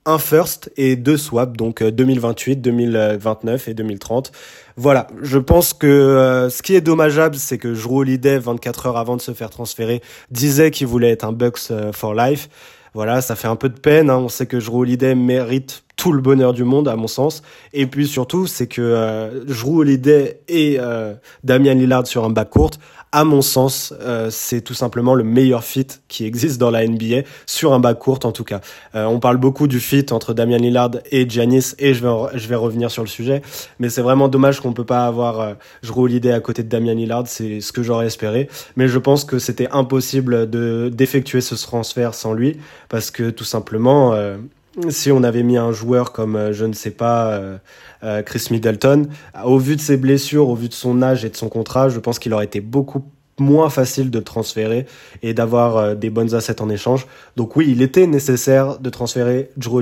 un 0.05 0.19
first 0.19 0.71
et 0.77 0.95
deux 0.95 1.17
swaps, 1.17 1.57
donc 1.57 1.81
2028, 1.81 2.57
2029 2.57 3.67
et 3.69 3.73
2030. 3.73 4.31
Voilà, 4.75 5.07
je 5.21 5.39
pense 5.39 5.73
que 5.73 5.87
euh, 5.87 6.49
ce 6.49 6.61
qui 6.61 6.75
est 6.75 6.81
dommageable, 6.81 7.35
c'est 7.35 7.57
que 7.57 7.69
Drew 7.69 7.99
Holiday, 7.99 8.37
24 8.37 8.87
heures 8.87 8.97
avant 8.97 9.15
de 9.15 9.21
se 9.21 9.33
faire 9.33 9.49
transférer, 9.49 10.01
disait 10.29 10.71
qu'il 10.71 10.87
voulait 10.87 11.11
être 11.11 11.23
un 11.23 11.31
Bucks 11.31 11.71
euh, 11.71 11.91
for 11.91 12.13
life. 12.13 12.49
Voilà, 12.93 13.21
ça 13.21 13.35
fait 13.35 13.47
un 13.47 13.55
peu 13.55 13.69
de 13.69 13.79
peine. 13.79 14.09
Hein. 14.09 14.17
On 14.17 14.29
sait 14.29 14.45
que 14.45 14.57
Drew 14.57 14.81
Holiday 14.81 15.15
mérite 15.15 15.84
tout 15.95 16.11
le 16.11 16.21
bonheur 16.21 16.53
du 16.53 16.63
monde, 16.63 16.87
à 16.87 16.95
mon 16.95 17.07
sens. 17.07 17.41
Et 17.73 17.87
puis 17.87 18.07
surtout, 18.07 18.47
c'est 18.47 18.67
que 18.67 18.81
euh, 18.81 19.43
Drew 19.45 19.79
Holiday 19.79 20.39
et 20.47 20.77
euh, 20.79 21.13
Damien 21.43 21.73
Lillard 21.73 22.07
sur 22.07 22.25
un 22.25 22.29
backcourt, 22.29 22.71
à 23.15 23.23
mon 23.23 23.41
sens, 23.41 23.93
euh, 24.01 24.27
c'est 24.29 24.59
tout 24.59 24.73
simplement 24.73 25.13
le 25.13 25.23
meilleur 25.23 25.63
fit 25.63 25.87
qui 26.09 26.25
existe 26.25 26.59
dans 26.59 26.69
la 26.69 26.85
NBA, 26.85 27.21
sur 27.45 27.73
un 27.73 27.79
backcourt 27.79 28.19
en 28.25 28.33
tout 28.33 28.43
cas. 28.43 28.59
Euh, 28.93 29.05
on 29.05 29.21
parle 29.21 29.37
beaucoup 29.37 29.67
du 29.67 29.79
fit 29.79 30.05
entre 30.11 30.33
Damien 30.33 30.57
Lillard 30.57 30.91
et 31.11 31.29
Giannis, 31.29 31.75
et 31.79 31.93
je 31.93 32.05
vais, 32.05 32.37
je 32.37 32.45
vais 32.49 32.55
revenir 32.55 32.91
sur 32.91 33.03
le 33.03 33.07
sujet, 33.07 33.41
mais 33.79 33.87
c'est 33.87 34.01
vraiment 34.01 34.27
dommage 34.27 34.59
qu'on 34.59 34.73
peut 34.73 34.83
pas 34.83 35.07
avoir 35.07 35.39
euh, 35.39 35.53
Drew 35.81 36.03
Holiday 36.03 36.33
à 36.33 36.41
côté 36.41 36.61
de 36.61 36.67
Damien 36.67 36.93
Lillard, 36.93 37.23
c'est 37.27 37.61
ce 37.61 37.71
que 37.71 37.83
j'aurais 37.83 38.07
espéré. 38.07 38.49
Mais 38.75 38.89
je 38.89 38.99
pense 38.99 39.23
que 39.23 39.39
c'était 39.39 39.69
impossible 39.71 40.49
de 40.49 40.91
d'effectuer 40.93 41.39
ce 41.39 41.55
transfert 41.55 42.13
sans 42.13 42.33
lui, 42.33 42.57
parce 42.89 43.11
que 43.11 43.29
tout 43.29 43.45
simplement... 43.45 44.13
Si 44.89 45.11
on 45.11 45.23
avait 45.23 45.43
mis 45.43 45.57
un 45.57 45.71
joueur 45.71 46.11
comme, 46.11 46.35
euh, 46.35 46.53
je 46.53 46.65
ne 46.65 46.73
sais 46.73 46.91
pas, 46.91 47.31
euh, 47.31 47.57
euh, 48.03 48.21
Chris 48.23 48.47
Middleton, 48.51 49.07
au 49.43 49.57
vu 49.57 49.75
de 49.75 49.81
ses 49.81 49.97
blessures, 49.97 50.49
au 50.49 50.55
vu 50.55 50.67
de 50.67 50.73
son 50.73 51.01
âge 51.01 51.23
et 51.23 51.29
de 51.29 51.35
son 51.35 51.49
contrat, 51.49 51.87
je 51.87 51.99
pense 51.99 52.19
qu'il 52.19 52.33
aurait 52.33 52.45
été 52.45 52.59
beaucoup 52.59 53.03
moins 53.39 53.69
facile 53.69 54.11
de 54.11 54.19
transférer 54.19 54.85
et 55.21 55.33
d'avoir 55.33 55.95
des 55.95 56.09
bonnes 56.09 56.33
assets 56.33 56.61
en 56.61 56.69
échange. 56.69 57.05
Donc 57.35 57.55
oui, 57.55 57.67
il 57.69 57.81
était 57.81 58.07
nécessaire 58.07 58.79
de 58.79 58.89
transférer 58.89 59.49
Drew. 59.57 59.81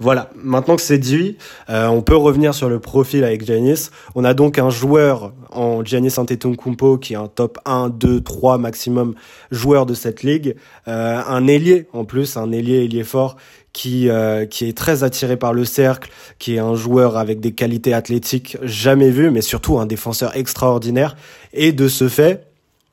Voilà, 0.00 0.30
maintenant 0.36 0.76
que 0.76 0.82
c'est 0.82 0.98
dit, 0.98 1.36
on 1.68 2.02
peut 2.02 2.16
revenir 2.16 2.54
sur 2.54 2.68
le 2.68 2.80
profil 2.80 3.24
avec 3.24 3.44
Giannis. 3.44 3.90
On 4.14 4.24
a 4.24 4.34
donc 4.34 4.58
un 4.58 4.70
joueur 4.70 5.32
en 5.50 5.84
Giannis 5.84 6.14
Antetokounmpo 6.18 6.98
qui 6.98 7.12
est 7.14 7.16
un 7.16 7.28
top 7.28 7.58
1, 7.64 7.90
2, 7.90 8.20
3 8.20 8.58
maximum 8.58 9.14
joueur 9.50 9.86
de 9.86 9.94
cette 9.94 10.22
ligue. 10.22 10.56
un 10.86 11.46
ailier 11.46 11.86
en 11.92 12.04
plus, 12.04 12.36
un 12.36 12.50
ailier 12.52 12.84
ailier 12.84 13.04
fort 13.04 13.36
qui, 13.72 14.08
euh, 14.08 14.44
qui 14.44 14.68
est 14.68 14.76
très 14.76 15.04
attiré 15.04 15.36
par 15.36 15.52
le 15.52 15.64
cercle, 15.64 16.10
qui 16.40 16.56
est 16.56 16.58
un 16.58 16.74
joueur 16.74 17.16
avec 17.16 17.38
des 17.38 17.52
qualités 17.52 17.94
athlétiques 17.94 18.56
jamais 18.62 19.10
vues, 19.10 19.30
mais 19.30 19.40
surtout 19.40 19.78
un 19.78 19.86
défenseur 19.86 20.36
extraordinaire. 20.36 21.16
Et 21.52 21.70
de 21.70 21.86
ce 21.86 22.08
fait, 22.08 22.47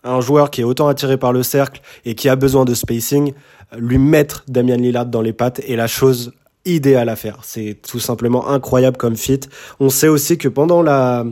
un 0.06 0.22
joueur 0.22 0.52
qui 0.52 0.62
est 0.62 0.64
autant 0.64 0.88
attiré 0.88 1.18
par 1.18 1.34
le 1.34 1.44
cercle 1.44 1.82
et 2.06 2.16
qui 2.16 2.30
a 2.30 2.36
besoin 2.36 2.64
de 2.64 2.74
spacing, 2.74 3.34
lui 3.78 3.98
mettre 3.98 4.46
Damian 4.48 4.78
Lillard 4.78 5.08
dans 5.08 5.22
les 5.22 5.34
pattes 5.34 5.60
est 5.68 5.76
la 5.76 5.88
chose 5.88 6.32
idéale 6.66 7.10
à 7.10 7.16
faire. 7.16 7.40
C'est 7.44 7.78
tout 7.88 8.00
simplement 8.00 8.48
incroyable 8.48 8.98
comme 8.98 9.16
fit. 9.16 9.42
On 9.80 9.90
sait 9.90 10.08
aussi 10.08 10.38
que 10.38 10.48
pendant 10.48 10.82
la 10.82 11.26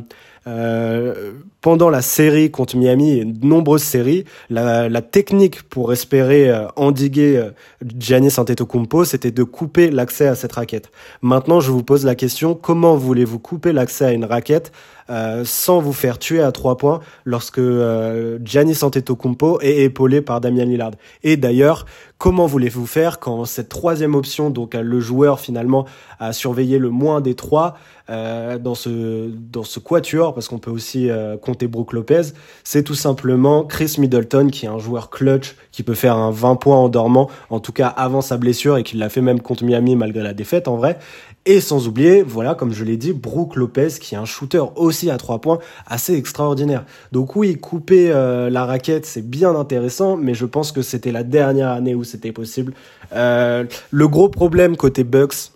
euh, 0.46 1.32
pendant 1.62 1.90
la 1.90 2.02
série 2.02 2.52
contre 2.52 2.76
Miami 2.76 3.12
et 3.12 3.24
nombreuses 3.24 3.84
séries, 3.84 4.26
la, 4.50 4.90
la 4.90 5.02
technique 5.02 5.64
pour 5.64 5.94
espérer 5.94 6.50
euh, 6.50 6.68
endiguer 6.76 7.38
euh, 7.38 7.52
Giannis 7.98 8.34
Antetokounmpo, 8.38 9.06
c'était 9.06 9.32
de 9.32 9.44
couper 9.44 9.90
l'accès 9.90 10.28
à 10.28 10.36
cette 10.36 10.52
raquette. 10.52 10.92
Maintenant, 11.22 11.62
je 11.62 11.72
vous 11.72 11.84
pose 11.84 12.04
la 12.04 12.16
question 12.16 12.56
comment 12.56 12.98
voulez-vous 12.98 13.40
couper 13.40 13.72
l'accès 13.72 14.04
à 14.04 14.12
une 14.12 14.26
raquette 14.26 14.74
euh, 15.10 15.44
sans 15.46 15.80
vous 15.80 15.94
faire 15.94 16.20
tuer 16.20 16.42
à 16.42 16.52
trois 16.52 16.78
points 16.78 17.00
lorsque 17.26 17.60
euh, 17.60 18.40
Giannis 18.44 18.80
Antetokounmpo 18.84 19.60
est 19.62 19.80
épaulé 19.84 20.22
par 20.22 20.42
Damian 20.42 20.66
Lillard. 20.66 20.92
Et 21.24 21.38
d'ailleurs, 21.38 21.86
comment 22.18 22.46
voulez-vous 22.46 22.86
faire 22.86 23.20
quand 23.20 23.46
cette 23.46 23.70
troisième 23.70 24.16
option, 24.16 24.50
donc 24.50 24.76
le 24.76 25.00
joueur 25.00 25.40
finalement 25.40 25.86
a 26.20 26.32
surveillé 26.34 26.80
le 26.80 26.90
moins 26.90 27.20
des 27.20 27.36
trois 27.36 27.76
euh, 28.10 28.58
dans 28.58 28.76
ce 28.76 29.30
dans 29.30 29.64
ce 29.64 29.80
quatuor, 29.80 30.34
parce 30.34 30.50
qu'on 30.50 30.58
peut 30.58 30.72
aussi 30.72 31.10
euh, 31.10 31.38
compter 31.38 31.68
Brook 31.68 31.94
Lopez, 31.94 32.34
c'est 32.66 32.84
tout 32.84 32.96
simplement 32.96 33.64
Chris 33.64 33.96
Middleton 33.98 34.50
qui 34.52 34.66
est 34.66 34.70
un 34.70 34.78
joueur 34.78 35.10
clutch 35.10 35.56
qui 35.72 35.84
peut 35.84 35.94
faire 35.94 36.18
un 36.18 36.30
20 36.30 36.58
points 36.58 36.76
en 36.76 36.90
dormant, 36.90 37.30
en 37.50 37.62
tout 37.62 37.72
cas 37.72 37.88
avant 37.88 38.20
sa 38.20 38.36
blessure 38.36 38.76
et 38.78 38.84
qui 38.84 38.98
l'a 38.98 39.08
fait 39.08 39.22
même 39.22 39.40
contre 39.40 39.64
Miami 39.64 39.96
malgré 39.96 40.22
la 40.22 40.34
défaite 40.34 40.68
en 40.68 40.76
vrai. 40.76 41.00
Et 41.46 41.60
sans 41.60 41.90
oublier, 41.90 42.24
voilà, 42.24 42.56
comme 42.56 42.72
je 42.72 42.86
l'ai 42.86 42.96
dit, 42.96 43.12
Brook 43.12 43.58
Lopez, 43.58 43.90
qui 44.00 44.16
est 44.16 44.18
un 44.18 44.24
shooter 44.24 44.64
aussi 44.78 45.10
à 45.10 45.18
trois 45.18 45.42
points, 45.42 45.60
assez 45.86 46.16
extraordinaire. 46.16 46.86
Donc 47.12 47.36
oui, 47.36 47.58
couper 47.58 48.12
euh, 48.12 48.50
la 48.50 48.66
raquette, 48.66 49.06
c'est 49.06 49.28
bien 49.28 49.54
intéressant, 49.54 50.16
mais 50.16 50.36
je 50.36 50.46
pense 50.46 50.72
que 50.72 50.82
c'était 50.82 51.12
la 51.12 51.24
dernière 51.24 51.70
année 51.70 51.96
où 51.96 52.06
c'était 52.06 52.32
possible. 52.32 52.74
Euh, 53.12 53.66
le 53.92 54.08
gros 54.08 54.30
problème 54.30 54.78
côté 54.78 55.04
Bucks, 55.04 55.52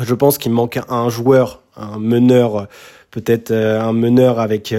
je 0.00 0.14
pense 0.14 0.38
qu'il 0.38 0.50
manque 0.50 0.80
un 0.88 1.08
joueur, 1.08 1.62
un 1.76 1.98
meneur, 1.98 2.66
peut-être 3.12 3.52
euh, 3.52 3.80
un 3.80 3.92
meneur 3.92 4.40
avec 4.40 4.74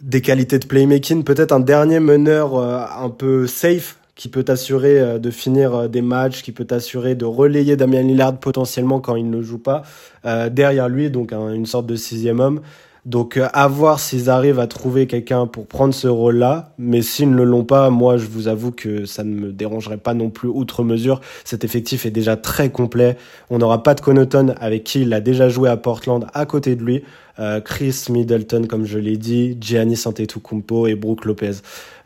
des 0.00 0.20
qualités 0.22 0.58
de 0.58 0.66
playmaking, 0.66 1.22
peut-être 1.22 1.52
un 1.52 1.60
dernier 1.60 2.00
meneur 2.00 2.56
un 2.56 3.10
peu 3.10 3.46
safe 3.46 3.96
qui 4.14 4.28
peut 4.28 4.42
t'assurer 4.42 5.00
euh, 5.00 5.18
de 5.18 5.30
finir 5.30 5.74
euh, 5.74 5.88
des 5.88 6.02
matchs, 6.02 6.42
qui 6.42 6.52
peut 6.52 6.64
t'assurer 6.64 7.14
de 7.14 7.24
relayer 7.24 7.76
Damien 7.76 8.02
Lillard 8.02 8.38
potentiellement 8.38 9.00
quand 9.00 9.16
il 9.16 9.30
ne 9.30 9.42
joue 9.42 9.58
pas 9.58 9.82
euh, 10.24 10.48
derrière 10.48 10.88
lui, 10.88 11.10
donc 11.10 11.32
une 11.32 11.66
sorte 11.66 11.86
de 11.86 11.96
sixième 11.96 12.40
homme. 12.40 12.60
Donc 13.04 13.36
à 13.52 13.66
voir 13.66 13.98
s'ils 13.98 14.30
arrivent 14.30 14.60
à 14.60 14.68
trouver 14.68 15.08
quelqu'un 15.08 15.48
pour 15.48 15.66
prendre 15.66 15.92
ce 15.92 16.06
rôle-là, 16.06 16.72
mais 16.78 17.02
s'ils 17.02 17.34
ne 17.34 17.42
l'ont 17.42 17.64
pas, 17.64 17.90
moi 17.90 18.16
je 18.16 18.26
vous 18.26 18.46
avoue 18.46 18.70
que 18.70 19.06
ça 19.06 19.24
ne 19.24 19.34
me 19.34 19.52
dérangerait 19.52 19.96
pas 19.96 20.14
non 20.14 20.30
plus 20.30 20.48
outre 20.48 20.84
mesure. 20.84 21.20
Cet 21.44 21.64
effectif 21.64 22.06
est 22.06 22.12
déjà 22.12 22.36
très 22.36 22.70
complet. 22.70 23.16
On 23.50 23.58
n'aura 23.58 23.82
pas 23.82 23.94
de 23.94 24.00
Connaughton 24.00 24.54
avec 24.60 24.84
qui 24.84 25.02
il 25.02 25.12
a 25.14 25.20
déjà 25.20 25.48
joué 25.48 25.68
à 25.68 25.76
Portland 25.76 26.26
à 26.32 26.46
côté 26.46 26.76
de 26.76 26.84
lui. 26.84 27.02
Euh, 27.40 27.60
Chris 27.60 28.04
Middleton, 28.08 28.66
comme 28.68 28.84
je 28.84 28.98
l'ai 28.98 29.16
dit, 29.16 29.56
Giannis 29.60 30.02
Antetokounmpo 30.04 30.86
et 30.86 30.94
Brook 30.94 31.24
Lopez. 31.24 31.54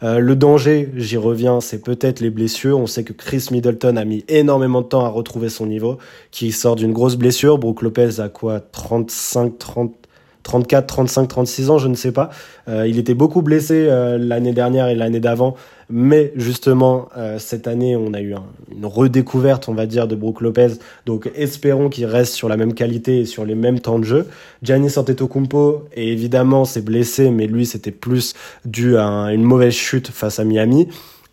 Euh, 0.03 0.19
le 0.19 0.35
danger, 0.35 0.91
j'y 0.95 1.19
reviens, 1.19 1.61
c'est 1.61 1.83
peut-être 1.83 2.21
les 2.21 2.31
blessures. 2.31 2.79
On 2.79 2.87
sait 2.87 3.05
que 3.05 3.13
Chris 3.13 3.49
Middleton 3.51 3.97
a 3.97 4.05
mis 4.07 4.25
énormément 4.29 4.81
de 4.81 4.87
temps 4.87 5.05
à 5.05 5.09
retrouver 5.09 5.51
son 5.51 5.67
niveau, 5.67 5.99
qui 6.31 6.53
sort 6.53 6.77
d'une 6.77 6.93
grosse 6.93 7.17
blessure. 7.17 7.59
Brook 7.59 7.83
Lopez 7.83 8.21
a 8.21 8.29
quoi? 8.31 8.61
35, 8.61 9.59
30 9.59 10.06
34, 10.47 10.87
35, 10.87 11.27
36 11.27 11.71
ans, 11.71 11.79
je 11.79 11.89
ne 11.89 11.95
sais 11.95 12.13
pas. 12.13 12.31
Euh, 12.69 12.87
il 12.87 12.99
était 12.99 13.15
beaucoup 13.15 13.43
blessé 13.43 13.87
l'année 14.19 14.53
dernière 14.53 14.89
et 14.89 14.95
l'année 14.95 15.21
d'avant. 15.21 15.57
Mais 15.89 16.33
justement, 16.35 17.09
euh, 17.17 17.39
cette 17.39 17.69
année, 17.69 17.95
on 17.95 18.13
a 18.13 18.21
eu 18.21 18.35
une 18.77 18.87
redécouverte, 18.87 19.69
on 19.69 19.75
va 19.75 19.87
dire, 19.87 20.09
de 20.09 20.17
Brook 20.17 20.41
Lopez. 20.41 20.75
Donc 21.05 21.31
espérons 21.37 21.89
qu'il 21.89 22.07
reste 22.07 22.35
sur 22.35 22.49
la 22.49 22.57
même 22.57 22.75
qualité 22.75 23.21
et 23.21 23.25
sur 23.25 23.45
les 23.45 23.55
mêmes 23.55 23.79
temps 23.79 23.99
de 23.99 24.05
jeu. 24.05 24.27
Giannis 24.63 24.95
Antetokounmpo, 24.97 25.85
et 25.95 26.13
évidemment, 26.13 26.65
s'est 26.65 26.81
blessé, 26.81 27.31
mais 27.31 27.47
lui, 27.47 27.67
c'était 27.67 27.93
plus 27.93 28.35
dû 28.65 28.97
à 28.97 29.33
une 29.33 29.45
mauvaise 29.45 29.75
chute 29.75 30.09
face 30.09 30.41
à 30.41 30.45
Miami. 30.45 30.89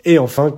Et 0.05 0.20
enfin, 0.20 0.55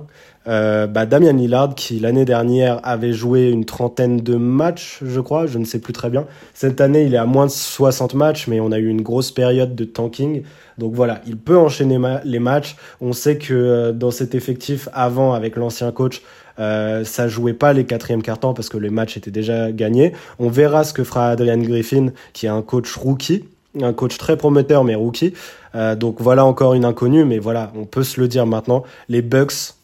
euh, 0.48 0.86
bah, 0.86 1.06
Damien 1.06 1.32
Lillard, 1.32 1.74
qui 1.74 1.98
l'année 1.98 2.24
dernière 2.24 2.80
avait 2.84 3.12
joué 3.12 3.50
une 3.50 3.64
trentaine 3.64 4.18
de 4.18 4.36
matchs, 4.36 5.00
je 5.02 5.20
crois, 5.20 5.46
je 5.46 5.58
ne 5.58 5.64
sais 5.64 5.78
plus 5.78 5.92
très 5.92 6.10
bien. 6.10 6.26
Cette 6.54 6.80
année, 6.80 7.04
il 7.04 7.14
est 7.14 7.18
à 7.18 7.26
moins 7.26 7.46
de 7.46 7.50
60 7.50 8.14
matchs, 8.14 8.46
mais 8.46 8.60
on 8.60 8.72
a 8.72 8.78
eu 8.78 8.88
une 8.88 9.02
grosse 9.02 9.32
période 9.32 9.74
de 9.74 9.84
tanking. 9.84 10.42
Donc 10.78 10.94
voilà, 10.94 11.20
il 11.26 11.36
peut 11.36 11.56
enchaîner 11.56 11.98
les 12.24 12.38
matchs. 12.38 12.76
On 13.00 13.12
sait 13.12 13.38
que 13.38 13.54
euh, 13.54 13.92
dans 13.92 14.10
cet 14.10 14.34
effectif, 14.34 14.88
avant, 14.92 15.32
avec 15.32 15.56
l'ancien 15.56 15.90
coach, 15.90 16.22
euh, 16.58 17.04
ça 17.04 17.28
jouait 17.28 17.52
pas 17.52 17.72
les 17.72 17.84
quatrièmes 17.84 18.22
cartons 18.22 18.54
parce 18.54 18.68
que 18.68 18.78
les 18.78 18.90
matchs 18.90 19.16
étaient 19.16 19.30
déjà 19.30 19.72
gagnés. 19.72 20.12
On 20.38 20.48
verra 20.48 20.84
ce 20.84 20.92
que 20.92 21.04
fera 21.04 21.28
Adrian 21.28 21.58
Griffin, 21.58 22.12
qui 22.32 22.46
est 22.46 22.50
un 22.50 22.62
coach 22.62 22.94
rookie 22.94 23.44
un 23.82 23.92
coach 23.92 24.16
très 24.18 24.36
prometteur 24.36 24.84
mais 24.84 24.94
rookie. 24.94 25.34
Euh, 25.74 25.94
donc 25.94 26.16
voilà 26.20 26.44
encore 26.44 26.74
une 26.74 26.84
inconnue, 26.84 27.24
mais 27.24 27.38
voilà, 27.38 27.72
on 27.76 27.84
peut 27.84 28.02
se 28.02 28.20
le 28.20 28.28
dire 28.28 28.46
maintenant. 28.46 28.84
Les 29.08 29.22
Bucks 29.22 29.74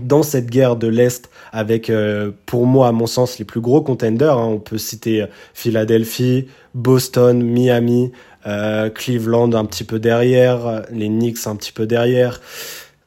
dans 0.00 0.22
cette 0.22 0.46
guerre 0.46 0.76
de 0.76 0.88
l'Est 0.88 1.30
avec, 1.52 1.90
euh, 1.90 2.30
pour 2.46 2.66
moi, 2.66 2.88
à 2.88 2.92
mon 2.92 3.06
sens, 3.06 3.38
les 3.38 3.44
plus 3.44 3.60
gros 3.60 3.82
contenders. 3.82 4.38
Hein. 4.38 4.46
On 4.46 4.58
peut 4.58 4.78
citer 4.78 5.22
euh, 5.22 5.26
Philadelphie, 5.54 6.46
Boston, 6.74 7.42
Miami, 7.42 8.12
euh, 8.46 8.88
Cleveland 8.90 9.52
un 9.52 9.64
petit 9.64 9.84
peu 9.84 9.98
derrière, 9.98 10.84
les 10.90 11.08
Knicks 11.08 11.46
un 11.46 11.56
petit 11.56 11.72
peu 11.72 11.86
derrière. 11.86 12.40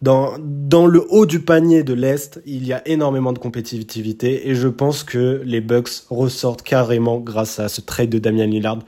Dans, 0.02 0.34
dans 0.40 0.86
le 0.86 1.04
haut 1.10 1.26
du 1.26 1.40
panier 1.40 1.84
de 1.84 1.94
l'Est, 1.94 2.42
il 2.46 2.68
y 2.68 2.74
a 2.74 2.88
énormément 2.88 3.34
de 3.34 3.40
compétitivité 3.40 4.50
et 4.50 4.54
je 4.54 4.68
pense 4.68 5.04
que 5.04 5.42
les 5.46 5.62
Bucks 5.62 6.04
ressortent 6.10 6.62
carrément 6.62 7.18
grâce 7.18 7.60
à 7.60 7.70
ce 7.70 7.82
trade 7.82 8.10
de 8.10 8.20
Damian 8.20 8.46
Lillard 8.46 8.80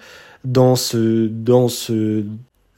dans 0.44 0.76
ce, 0.76 1.28
dans 1.28 1.70
ce, 1.70 2.24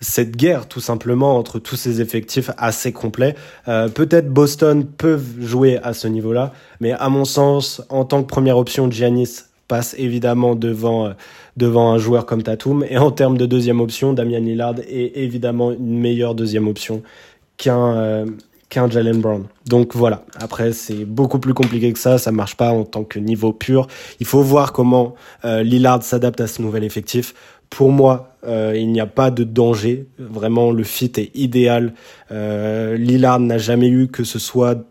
cette 0.01 0.35
guerre 0.35 0.67
tout 0.67 0.79
simplement 0.79 1.37
entre 1.37 1.59
tous 1.59 1.75
ces 1.75 2.01
effectifs 2.01 2.51
assez 2.57 2.91
complets. 2.91 3.35
Euh, 3.67 3.89
peut-être 3.89 4.29
Boston 4.29 4.85
peuvent 4.85 5.39
jouer 5.39 5.77
à 5.83 5.93
ce 5.93 6.07
niveau-là, 6.07 6.53
mais 6.79 6.91
à 6.93 7.09
mon 7.09 7.25
sens, 7.25 7.81
en 7.89 8.05
tant 8.05 8.23
que 8.23 8.27
première 8.27 8.57
option, 8.57 8.89
Giannis 8.89 9.43
passe 9.67 9.95
évidemment 9.97 10.55
devant 10.55 11.07
euh, 11.07 11.11
devant 11.57 11.91
un 11.91 11.97
joueur 11.97 12.25
comme 12.25 12.41
Tatum 12.41 12.85
et 12.89 12.97
en 12.97 13.11
termes 13.11 13.37
de 13.37 13.45
deuxième 13.45 13.81
option, 13.81 14.13
Damian 14.13 14.39
Lillard 14.39 14.75
est 14.79 15.11
évidemment 15.15 15.71
une 15.71 15.99
meilleure 15.99 16.35
deuxième 16.35 16.67
option 16.67 17.03
qu'un 17.57 17.95
euh, 17.95 18.25
qu'un 18.69 18.89
Jalen 18.89 19.19
Brown. 19.19 19.45
Donc 19.65 19.95
voilà. 19.95 20.23
Après, 20.39 20.73
c'est 20.73 21.05
beaucoup 21.05 21.39
plus 21.39 21.53
compliqué 21.53 21.91
que 21.91 21.99
ça. 21.99 22.17
Ça 22.17 22.31
marche 22.31 22.55
pas 22.55 22.71
en 22.71 22.83
tant 22.83 23.03
que 23.03 23.19
niveau 23.19 23.51
pur. 23.51 23.87
Il 24.19 24.25
faut 24.25 24.41
voir 24.41 24.73
comment 24.73 25.15
euh, 25.43 25.63
Lillard 25.63 26.03
s'adapte 26.03 26.39
à 26.39 26.47
ce 26.47 26.61
nouvel 26.61 26.83
effectif. 26.83 27.33
Pour 27.69 27.91
moi, 27.91 28.35
euh, 28.45 28.73
il 28.75 28.91
n'y 28.91 29.01
a 29.01 29.05
pas 29.05 29.31
de 29.31 29.43
danger. 29.43 30.07
Vraiment, 30.17 30.71
le 30.71 30.83
fit 30.83 31.11
est 31.17 31.31
idéal. 31.35 31.93
Euh, 32.31 32.97
n'a 32.97 33.57
jamais 33.57 33.89
eu 33.89 34.07
que 34.07 34.23
ce 34.23 34.39
soit 34.39 34.83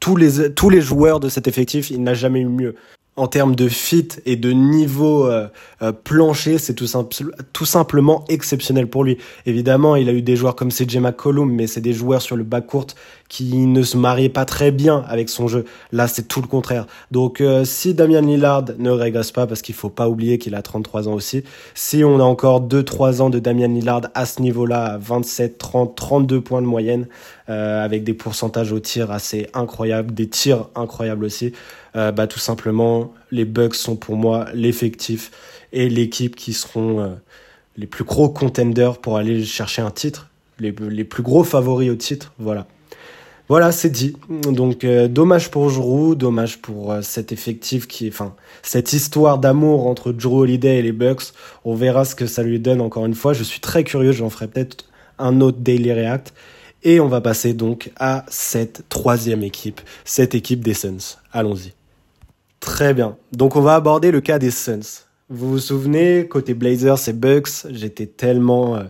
tous 0.00 0.16
les 0.16 0.52
tous 0.52 0.70
les 0.70 0.80
joueurs 0.80 1.20
de 1.20 1.28
cet 1.28 1.46
effectif. 1.48 1.90
Il 1.90 2.02
n'a 2.02 2.14
jamais 2.14 2.40
eu 2.40 2.46
mieux 2.46 2.74
en 3.16 3.28
termes 3.28 3.54
de 3.54 3.68
fit 3.68 4.08
et 4.26 4.34
de 4.34 4.50
niveau 4.50 5.26
euh, 5.26 5.46
euh, 5.82 5.92
plancher, 5.92 6.58
c'est 6.58 6.74
tout, 6.74 7.64
simplement 7.64 8.24
exceptionnel 8.28 8.88
pour 8.88 9.04
lui. 9.04 9.18
Évidemment, 9.46 9.94
il 9.94 10.08
a 10.08 10.12
eu 10.12 10.22
des 10.22 10.34
joueurs 10.34 10.56
comme 10.56 10.70
CJ 10.70 10.96
McCollum, 10.96 11.50
mais 11.50 11.68
c'est 11.68 11.80
des 11.80 11.92
joueurs 11.92 12.22
sur 12.22 12.34
le 12.34 12.42
bas 12.42 12.60
court 12.60 12.86
qui 13.28 13.66
ne 13.66 13.82
se 13.82 13.96
mariaient 13.96 14.28
pas 14.28 14.44
très 14.44 14.72
bien 14.72 15.04
avec 15.08 15.28
son 15.28 15.46
jeu. 15.46 15.64
Là, 15.92 16.08
c'est 16.08 16.26
tout 16.26 16.40
le 16.42 16.48
contraire. 16.48 16.86
Donc, 17.12 17.40
euh, 17.40 17.64
si 17.64 17.94
Damian 17.94 18.20
Lillard 18.20 18.64
ne 18.78 18.90
régresse 18.90 19.30
pas, 19.30 19.46
parce 19.46 19.62
qu'il 19.62 19.76
faut 19.76 19.90
pas 19.90 20.08
oublier 20.08 20.38
qu'il 20.38 20.56
a 20.56 20.62
33 20.62 21.08
ans 21.08 21.14
aussi, 21.14 21.44
si 21.74 22.02
on 22.02 22.18
a 22.18 22.24
encore 22.24 22.62
2-3 22.62 23.22
ans 23.22 23.30
de 23.30 23.38
Damian 23.38 23.68
Lillard 23.68 24.02
à 24.14 24.26
ce 24.26 24.42
niveau-là, 24.42 24.98
27, 25.00 25.58
30, 25.58 25.96
32 25.96 26.40
points 26.40 26.62
de 26.62 26.66
moyenne, 26.66 27.06
avec 27.46 28.04
des 28.04 28.14
pourcentages 28.14 28.72
au 28.72 28.80
tir 28.80 29.10
assez 29.10 29.48
incroyables, 29.52 30.14
des 30.14 30.28
tirs 30.28 30.70
incroyables 30.74 31.26
aussi, 31.26 31.52
euh, 31.96 32.12
bah, 32.12 32.26
tout 32.26 32.38
simplement, 32.38 33.12
les 33.30 33.44
Bucks 33.44 33.76
sont 33.76 33.96
pour 33.96 34.16
moi 34.16 34.46
l'effectif 34.52 35.30
et 35.72 35.88
l'équipe 35.88 36.34
qui 36.34 36.52
seront 36.52 37.00
euh, 37.00 37.08
les 37.76 37.86
plus 37.86 38.04
gros 38.04 38.28
contenders 38.28 38.98
pour 38.98 39.16
aller 39.16 39.44
chercher 39.44 39.82
un 39.82 39.90
titre, 39.90 40.28
les, 40.58 40.72
plus 40.72 41.22
gros 41.22 41.44
favoris 41.44 41.90
au 41.90 41.96
titre. 41.96 42.32
Voilà. 42.38 42.66
Voilà, 43.48 43.72
c'est 43.72 43.90
dit. 43.90 44.16
Donc 44.28 44.84
euh, 44.84 45.06
dommage 45.06 45.50
pour 45.50 45.70
Drew, 45.70 46.14
dommage 46.16 46.62
pour 46.62 46.96
cet 47.02 47.30
effectif 47.30 47.86
qui, 47.86 48.08
enfin, 48.08 48.34
cette 48.62 48.92
histoire 48.92 49.38
d'amour 49.38 49.86
entre 49.86 50.12
Drew 50.12 50.40
Holiday 50.40 50.78
et 50.78 50.82
les 50.82 50.92
Bucks. 50.92 51.32
On 51.64 51.74
verra 51.74 52.04
ce 52.04 52.14
que 52.14 52.26
ça 52.26 52.42
lui 52.42 52.58
donne 52.58 52.80
encore 52.80 53.06
une 53.06 53.14
fois. 53.14 53.34
Je 53.34 53.44
suis 53.44 53.60
très 53.60 53.84
curieux, 53.84 54.12
j'en 54.12 54.30
ferai 54.30 54.48
peut-être 54.48 54.86
un 55.18 55.40
autre 55.40 55.58
Daily 55.58 55.92
React. 55.92 56.32
Et 56.84 57.00
on 57.00 57.08
va 57.08 57.20
passer 57.20 57.54
donc 57.54 57.90
à 57.96 58.24
cette 58.28 58.88
troisième 58.88 59.42
équipe, 59.42 59.80
cette 60.04 60.34
équipe 60.34 60.62
des 60.62 60.74
Suns. 60.74 61.16
Allons-y. 61.32 61.72
Très 62.64 62.94
bien. 62.94 63.18
Donc 63.32 63.56
on 63.56 63.60
va 63.60 63.74
aborder 63.74 64.10
le 64.10 64.22
cas 64.22 64.38
des 64.38 64.50
Suns. 64.50 65.04
Vous 65.28 65.50
vous 65.50 65.58
souvenez, 65.58 66.26
côté 66.26 66.54
Blazers 66.54 67.08
et 67.08 67.12
Bucks, 67.12 67.66
j'étais 67.68 68.06
tellement 68.06 68.76
euh, 68.76 68.84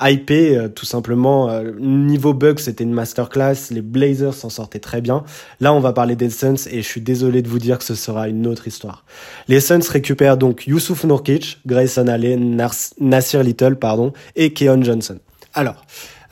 hypé, 0.00 0.56
euh, 0.56 0.68
tout 0.68 0.86
simplement. 0.86 1.50
Euh, 1.50 1.72
niveau 1.80 2.32
Bucks, 2.32 2.60
c'était 2.60 2.84
une 2.84 2.92
masterclass. 2.92 3.56
Les 3.72 3.82
Blazers 3.82 4.34
s'en 4.34 4.50
sortaient 4.50 4.78
très 4.78 5.00
bien. 5.00 5.24
Là, 5.58 5.74
on 5.74 5.80
va 5.80 5.92
parler 5.92 6.14
des 6.14 6.30
Suns 6.30 6.68
et 6.70 6.80
je 6.80 6.86
suis 6.86 7.00
désolé 7.00 7.42
de 7.42 7.48
vous 7.48 7.58
dire 7.58 7.78
que 7.78 7.84
ce 7.84 7.96
sera 7.96 8.28
une 8.28 8.46
autre 8.46 8.68
histoire. 8.68 9.04
Les 9.48 9.58
Suns 9.58 9.80
récupèrent 9.90 10.36
donc 10.36 10.68
Yusuf 10.68 11.02
Nurkic, 11.02 11.58
Grayson 11.66 12.06
Allen, 12.06 12.64
Nasir 13.00 13.42
Little, 13.42 13.76
pardon, 13.76 14.12
et 14.36 14.52
Keon 14.52 14.80
Johnson. 14.84 15.18
Alors, 15.54 15.84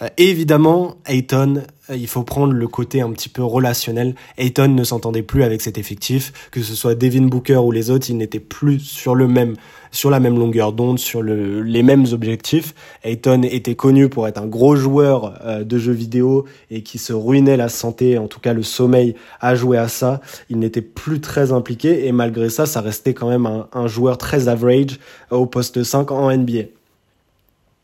euh, 0.03 0.09
évidemment, 0.19 0.97
Ayton, 1.07 1.63
euh, 1.89 1.97
il 1.97 2.07
faut 2.07 2.23
prendre 2.23 2.53
le 2.53 2.69
côté 2.69 3.01
un 3.01 3.11
petit 3.13 3.31
peu 3.31 3.43
relationnel. 3.43 4.15
Ayton 4.37 4.69
ne 4.69 4.85
s'entendait 4.85 5.23
plus 5.23 5.43
avec 5.43 5.63
cet 5.63 5.79
effectif, 5.79 6.51
que 6.51 6.63
ce 6.63 6.75
soit 6.75 6.95
Devin 6.95 7.27
Booker 7.27 7.57
ou 7.57 7.73
les 7.73 7.91
autres, 7.91 8.11
ils 8.11 8.17
n'étaient 8.17 8.41
plus 8.41 8.81
sur 8.81 9.15
le 9.15 9.27
même, 9.27 9.57
sur 9.93 10.11
la 10.11 10.21
même 10.21 10.39
longueur 10.39 10.73
d'onde, 10.73 10.99
sur 10.99 11.23
le, 11.23 11.63
les 11.63 11.83
mêmes 11.83 12.05
objectifs. 12.13 12.75
Ayton 13.05 13.43
était 13.43 13.75
connu 13.75 14.11
pour 14.11 14.29
être 14.29 14.39
un 14.39 14.47
gros 14.47 14.77
joueur 14.77 15.41
euh, 15.45 15.65
de 15.65 15.79
jeux 15.79 15.93
vidéo 15.93 16.45
et 16.71 16.83
qui 16.83 16.99
se 16.99 17.15
ruinait 17.15 17.57
la 17.57 17.71
santé, 17.71 18.19
en 18.19 18.29
tout 18.29 18.41
cas 18.41 18.53
le 18.53 18.63
sommeil, 18.63 19.15
à 19.41 19.55
jouer 19.55 19.79
à 19.79 19.89
ça. 19.89 20.21
Il 20.51 20.59
n'était 20.59 20.83
plus 20.83 21.23
très 21.23 21.53
impliqué 21.53 22.07
et 22.07 22.13
malgré 22.13 22.51
ça, 22.51 22.67
ça 22.67 22.83
restait 22.83 23.15
quand 23.15 23.31
même 23.31 23.47
un, 23.47 23.69
un 23.73 23.87
joueur 23.87 24.19
très 24.19 24.49
average 24.49 24.99
au 25.31 25.47
poste 25.47 25.83
5 25.83 26.11
en 26.11 26.37
NBA. 26.37 26.76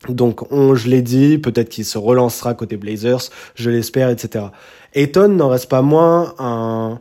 Donc, 0.09 0.51
on, 0.53 0.75
je 0.75 0.89
l'ai 0.89 1.03
dit, 1.03 1.39
peut-être 1.39 1.69
qu'il 1.69 1.85
se 1.85 1.99
relancera 1.99 2.55
côté 2.55 2.77
Blazers, 2.77 3.31
je 3.55 3.71
l'espère, 3.71 4.09
etc. 4.11 4.47
Ayton 4.95 5.29
n'en 5.29 5.49
reste 5.49 5.69
pas 5.69 5.83
moins 5.83 6.35
un, 6.39 7.01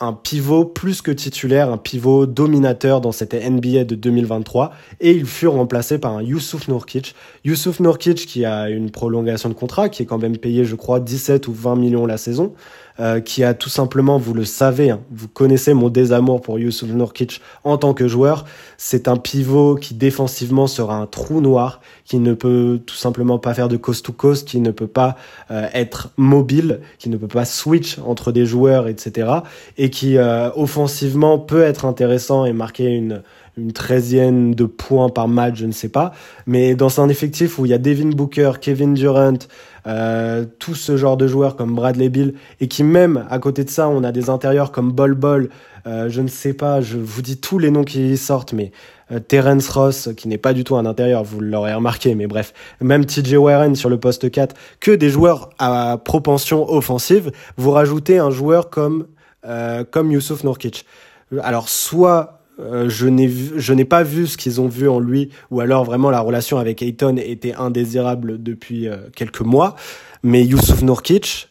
un 0.00 0.12
pivot 0.12 0.64
plus 0.64 1.02
que 1.02 1.10
titulaire, 1.10 1.70
un 1.70 1.78
pivot 1.78 2.26
dominateur 2.26 3.00
dans 3.00 3.12
cette 3.12 3.32
NBA 3.34 3.84
de 3.84 3.94
2023 3.94 4.72
et 5.00 5.12
il 5.12 5.24
fut 5.24 5.46
remplacé 5.46 5.98
par 5.98 6.16
un 6.16 6.22
Yusuf 6.22 6.68
Nurkic. 6.68 7.14
Yusuf 7.44 7.80
Nurkic 7.80 8.26
qui 8.26 8.44
a 8.44 8.68
une 8.68 8.90
prolongation 8.90 9.48
de 9.48 9.54
contrat, 9.54 9.88
qui 9.88 10.02
est 10.02 10.06
quand 10.06 10.18
même 10.18 10.36
payé 10.36 10.64
je 10.64 10.74
crois 10.74 11.00
17 11.00 11.46
ou 11.48 11.52
20 11.52 11.76
millions 11.76 12.06
la 12.06 12.18
saison, 12.18 12.54
euh, 13.00 13.20
qui 13.20 13.42
a 13.42 13.54
tout 13.54 13.68
simplement, 13.68 14.18
vous 14.18 14.34
le 14.34 14.44
savez, 14.44 14.90
hein, 14.90 15.00
vous 15.10 15.26
connaissez 15.26 15.74
mon 15.74 15.88
désamour 15.88 16.40
pour 16.40 16.58
Yusuf 16.58 16.88
Nurkic 16.90 17.40
en 17.64 17.76
tant 17.76 17.92
que 17.92 18.06
joueur, 18.06 18.44
c'est 18.78 19.08
un 19.08 19.16
pivot 19.16 19.74
qui 19.74 19.94
défensivement 19.94 20.66
sera 20.66 20.96
un 20.96 21.06
trou 21.06 21.40
noir, 21.40 21.80
qui 22.04 22.18
ne 22.18 22.34
peut 22.34 22.80
tout 22.86 22.94
simplement 22.94 23.38
pas 23.38 23.52
faire 23.52 23.68
de 23.68 23.76
coast 23.76 24.04
to 24.04 24.12
coast, 24.12 24.46
qui 24.46 24.60
ne 24.60 24.70
peut 24.70 24.86
pas 24.86 25.16
euh, 25.50 25.66
être 25.74 26.10
mobile, 26.16 26.80
qui 26.98 27.08
ne 27.08 27.16
peut 27.16 27.26
pas 27.26 27.44
switch 27.44 27.98
entre 27.98 28.30
des 28.30 28.46
joueurs, 28.46 28.86
etc. 28.86 29.28
Et 29.76 29.90
qui 29.90 30.16
euh, 30.16 30.50
offensivement 30.54 31.38
peut 31.38 31.62
être 31.62 31.86
intéressant 31.86 32.44
et 32.44 32.52
marquer 32.52 32.86
une 32.86 33.22
une 33.56 33.72
treizième 33.72 34.54
de 34.54 34.64
points 34.64 35.08
par 35.08 35.28
match, 35.28 35.58
je 35.58 35.66
ne 35.66 35.72
sais 35.72 35.88
pas. 35.88 36.12
Mais 36.46 36.74
dans 36.74 37.00
un 37.00 37.08
effectif 37.08 37.58
où 37.58 37.66
il 37.66 37.70
y 37.70 37.74
a 37.74 37.78
Devin 37.78 38.10
Booker, 38.10 38.52
Kevin 38.60 38.94
Durant, 38.94 39.38
euh, 39.86 40.44
tout 40.58 40.74
ce 40.74 40.96
genre 40.96 41.16
de 41.16 41.26
joueurs 41.26 41.56
comme 41.56 41.74
Bradley 41.74 42.08
Bill, 42.08 42.34
et 42.60 42.68
qui 42.68 42.84
même 42.84 43.26
à 43.30 43.38
côté 43.38 43.64
de 43.64 43.70
ça, 43.70 43.88
on 43.88 44.04
a 44.04 44.12
des 44.12 44.30
intérieurs 44.30 44.72
comme 44.72 44.92
Bol 44.92 45.14
Bol, 45.14 45.50
euh, 45.86 46.08
je 46.08 46.22
ne 46.22 46.28
sais 46.28 46.54
pas, 46.54 46.80
je 46.80 46.96
vous 46.96 47.20
dis 47.20 47.36
tous 47.36 47.58
les 47.58 47.70
noms 47.70 47.84
qui 47.84 48.16
sortent, 48.16 48.54
mais 48.54 48.72
euh, 49.12 49.18
Terence 49.18 49.68
Ross, 49.68 50.08
qui 50.16 50.28
n'est 50.28 50.38
pas 50.38 50.54
du 50.54 50.64
tout 50.64 50.76
un 50.76 50.86
intérieur, 50.86 51.24
vous 51.24 51.40
l'aurez 51.40 51.74
remarqué, 51.74 52.14
mais 52.14 52.26
bref, 52.26 52.54
même 52.80 53.04
TJ 53.04 53.34
Warren 53.34 53.76
sur 53.76 53.90
le 53.90 53.98
poste 53.98 54.30
4, 54.30 54.54
que 54.80 54.90
des 54.90 55.10
joueurs 55.10 55.50
à 55.58 55.98
propension 56.02 56.70
offensive, 56.70 57.30
vous 57.58 57.70
rajoutez 57.70 58.18
un 58.18 58.30
joueur 58.30 58.70
comme, 58.70 59.06
euh, 59.44 59.84
comme 59.84 60.10
Youssouf 60.10 60.42
Nourkic. 60.42 60.86
Alors, 61.42 61.68
soit 61.68 62.43
euh, 62.60 62.88
je 62.88 63.72
n'ai 63.72 63.84
pas 63.84 64.04
vu 64.04 64.28
ce 64.28 64.36
qu'ils 64.36 64.60
ont 64.60 64.68
vu 64.68 64.88
en 64.88 65.00
lui 65.00 65.30
ou 65.50 65.60
alors 65.60 65.84
vraiment 65.84 66.10
la 66.10 66.20
relation 66.20 66.58
avec 66.58 66.82
Ayton 66.82 67.16
était 67.16 67.54
indésirable 67.54 68.40
depuis 68.40 68.86
euh, 68.86 68.96
quelques 69.16 69.40
mois 69.40 69.74
mais 70.22 70.44
Youssouf 70.44 70.82
Nourkic 70.82 71.48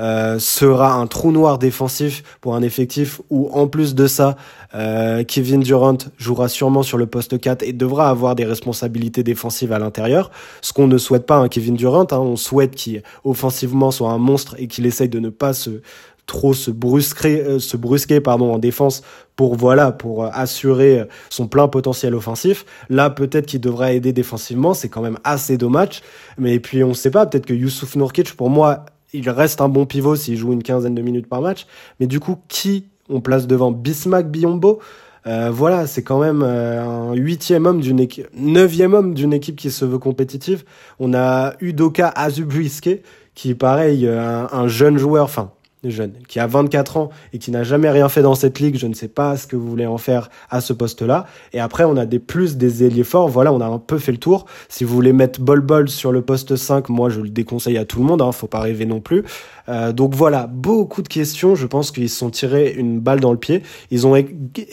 euh, 0.00 0.40
sera 0.40 0.94
un 0.94 1.06
trou 1.06 1.30
noir 1.30 1.58
défensif 1.58 2.24
pour 2.40 2.56
un 2.56 2.62
effectif 2.62 3.20
où 3.30 3.48
en 3.52 3.68
plus 3.68 3.94
de 3.94 4.08
ça 4.08 4.36
Kevin 5.28 5.60
Durant 5.60 5.98
jouera 6.16 6.48
sûrement 6.48 6.82
sur 6.82 6.98
le 6.98 7.06
poste 7.06 7.40
4 7.40 7.62
et 7.62 7.72
devra 7.72 8.08
avoir 8.08 8.34
des 8.34 8.44
responsabilités 8.44 9.22
défensives 9.22 9.72
à 9.72 9.78
l'intérieur 9.78 10.32
ce 10.62 10.72
qu'on 10.72 10.88
ne 10.88 10.98
souhaite 10.98 11.26
pas 11.26 11.40
à 11.40 11.48
Kevin 11.48 11.74
Durant 11.74 12.06
hein. 12.10 12.18
on 12.18 12.36
souhaite 12.36 12.74
qu'il 12.74 13.02
offensivement 13.22 13.92
soit 13.92 14.10
un 14.10 14.18
monstre 14.18 14.56
et 14.58 14.66
qu'il 14.66 14.86
essaye 14.86 15.08
de 15.08 15.20
ne 15.20 15.28
pas 15.28 15.52
se 15.52 15.82
trop 16.26 16.54
se 16.54 16.70
brusquer, 16.70 17.58
se 17.58 17.76
brusquer 17.76 18.20
pardon, 18.20 18.54
en 18.54 18.58
défense 18.58 19.02
pour 19.40 19.54
voilà 19.54 19.90
pour 19.90 20.24
euh, 20.24 20.28
assurer 20.34 21.06
son 21.30 21.48
plein 21.48 21.66
potentiel 21.66 22.14
offensif. 22.14 22.66
Là, 22.90 23.08
peut-être 23.08 23.46
qu'il 23.46 23.62
devrait 23.62 23.96
aider 23.96 24.12
défensivement, 24.12 24.74
c'est 24.74 24.90
quand 24.90 25.00
même 25.00 25.16
assez 25.24 25.56
dommage. 25.56 26.02
Mais 26.36 26.60
puis 26.60 26.84
on 26.84 26.90
ne 26.90 26.92
sait 26.92 27.10
pas, 27.10 27.24
peut-être 27.24 27.46
que 27.46 27.54
Youssouf 27.54 27.96
Nourkic, 27.96 28.36
pour 28.36 28.50
moi, 28.50 28.84
il 29.14 29.30
reste 29.30 29.62
un 29.62 29.70
bon 29.70 29.86
pivot 29.86 30.14
s'il 30.14 30.36
joue 30.36 30.52
une 30.52 30.62
quinzaine 30.62 30.94
de 30.94 31.00
minutes 31.00 31.26
par 31.26 31.40
match. 31.40 31.66
Mais 32.00 32.06
du 32.06 32.20
coup, 32.20 32.36
qui 32.48 32.84
on 33.08 33.22
place 33.22 33.46
devant? 33.46 33.72
Bismack 33.72 34.30
Biombo 34.30 34.80
euh, 35.26 35.50
voilà, 35.50 35.86
c'est 35.86 36.02
quand 36.02 36.18
même 36.18 36.42
un 36.42 37.14
huitième 37.14 37.64
homme 37.64 37.80
d'une 37.80 38.00
équipe, 38.00 38.26
neuvième 38.34 38.92
homme 38.92 39.14
d'une 39.14 39.32
équipe 39.32 39.56
qui 39.56 39.70
se 39.70 39.86
veut 39.86 39.98
compétitive. 39.98 40.64
On 40.98 41.14
a 41.14 41.54
Udoka 41.60 42.08
Azubuiske, 42.08 42.90
qui 43.34 43.54
pareil, 43.54 44.06
un, 44.06 44.48
un 44.50 44.68
jeune 44.68 44.98
joueur, 44.98 45.24
enfin 45.24 45.50
jeune, 45.88 46.12
qui 46.28 46.38
a 46.38 46.46
24 46.46 46.96
ans 46.98 47.10
et 47.32 47.38
qui 47.38 47.50
n'a 47.50 47.62
jamais 47.62 47.88
rien 47.88 48.08
fait 48.08 48.22
dans 48.22 48.34
cette 48.34 48.60
ligue, 48.60 48.76
je 48.76 48.86
ne 48.86 48.94
sais 48.94 49.08
pas 49.08 49.36
ce 49.36 49.46
que 49.46 49.56
vous 49.56 49.68
voulez 49.68 49.86
en 49.86 49.96
faire 49.96 50.28
à 50.50 50.60
ce 50.60 50.72
poste-là. 50.72 51.26
Et 51.52 51.60
après, 51.60 51.84
on 51.84 51.96
a 51.96 52.04
des 52.04 52.18
plus 52.18 52.56
des 52.56 52.84
ailiers 52.84 53.04
forts. 53.04 53.28
Voilà, 53.28 53.52
on 53.52 53.60
a 53.60 53.66
un 53.66 53.78
peu 53.78 53.98
fait 53.98 54.12
le 54.12 54.18
tour. 54.18 54.46
Si 54.68 54.84
vous 54.84 54.94
voulez 54.94 55.12
mettre 55.12 55.40
Bol 55.40 55.60
Bol 55.60 55.88
sur 55.88 56.12
le 56.12 56.20
poste 56.20 56.56
5, 56.56 56.88
moi, 56.90 57.08
je 57.08 57.20
le 57.20 57.30
déconseille 57.30 57.78
à 57.78 57.84
tout 57.84 58.00
le 58.00 58.04
monde. 58.04 58.20
Hein, 58.20 58.32
faut 58.32 58.46
pas 58.46 58.60
rêver 58.60 58.84
non 58.84 59.00
plus. 59.00 59.24
Euh, 59.70 59.92
donc 59.92 60.14
voilà, 60.14 60.46
beaucoup 60.48 61.00
de 61.02 61.08
questions. 61.08 61.54
Je 61.54 61.66
pense 61.66 61.92
qu'ils 61.92 62.10
se 62.10 62.18
sont 62.18 62.30
tirés 62.30 62.74
une 62.76 62.98
balle 62.98 63.20
dans 63.20 63.30
le 63.30 63.38
pied. 63.38 63.62
Ils 63.90 64.06
ont 64.06 64.16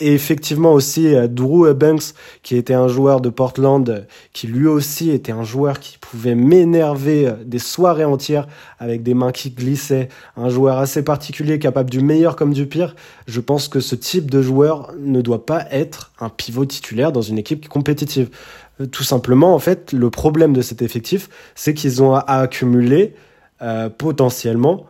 effectivement 0.00 0.72
aussi 0.72 1.14
euh, 1.14 1.28
Drew 1.28 1.72
Banks, 1.72 2.14
qui 2.42 2.56
était 2.56 2.74
un 2.74 2.88
joueur 2.88 3.20
de 3.20 3.28
Portland, 3.28 4.06
qui 4.32 4.48
lui 4.48 4.66
aussi 4.66 5.10
était 5.10 5.32
un 5.32 5.44
joueur 5.44 5.78
qui 5.78 5.98
pouvait 5.98 6.34
m'énerver 6.34 7.28
euh, 7.28 7.32
des 7.44 7.60
soirées 7.60 8.04
entières 8.04 8.48
avec 8.80 9.02
des 9.02 9.14
mains 9.14 9.32
qui 9.32 9.50
glissaient. 9.50 10.08
Un 10.36 10.48
joueur 10.48 10.78
assez 10.78 11.04
particulier, 11.04 11.60
capable 11.60 11.90
du 11.90 12.00
meilleur 12.00 12.34
comme 12.34 12.52
du 12.52 12.66
pire. 12.66 12.96
Je 13.28 13.40
pense 13.40 13.68
que 13.68 13.80
ce 13.80 13.94
type 13.94 14.30
de 14.30 14.42
joueur 14.42 14.92
ne 14.98 15.20
doit 15.20 15.46
pas 15.46 15.64
être 15.70 16.10
un 16.18 16.28
pivot 16.28 16.64
titulaire 16.64 17.12
dans 17.12 17.22
une 17.22 17.38
équipe 17.38 17.68
compétitive. 17.68 18.30
Tout 18.92 19.02
simplement, 19.04 19.54
en 19.54 19.58
fait, 19.58 19.92
le 19.92 20.08
problème 20.10 20.52
de 20.52 20.62
cet 20.62 20.82
effectif, 20.82 21.28
c'est 21.54 21.74
qu'ils 21.74 22.02
ont 22.02 22.14
accumulé 22.14 23.14
euh, 23.62 23.88
potentiellement 23.88 24.86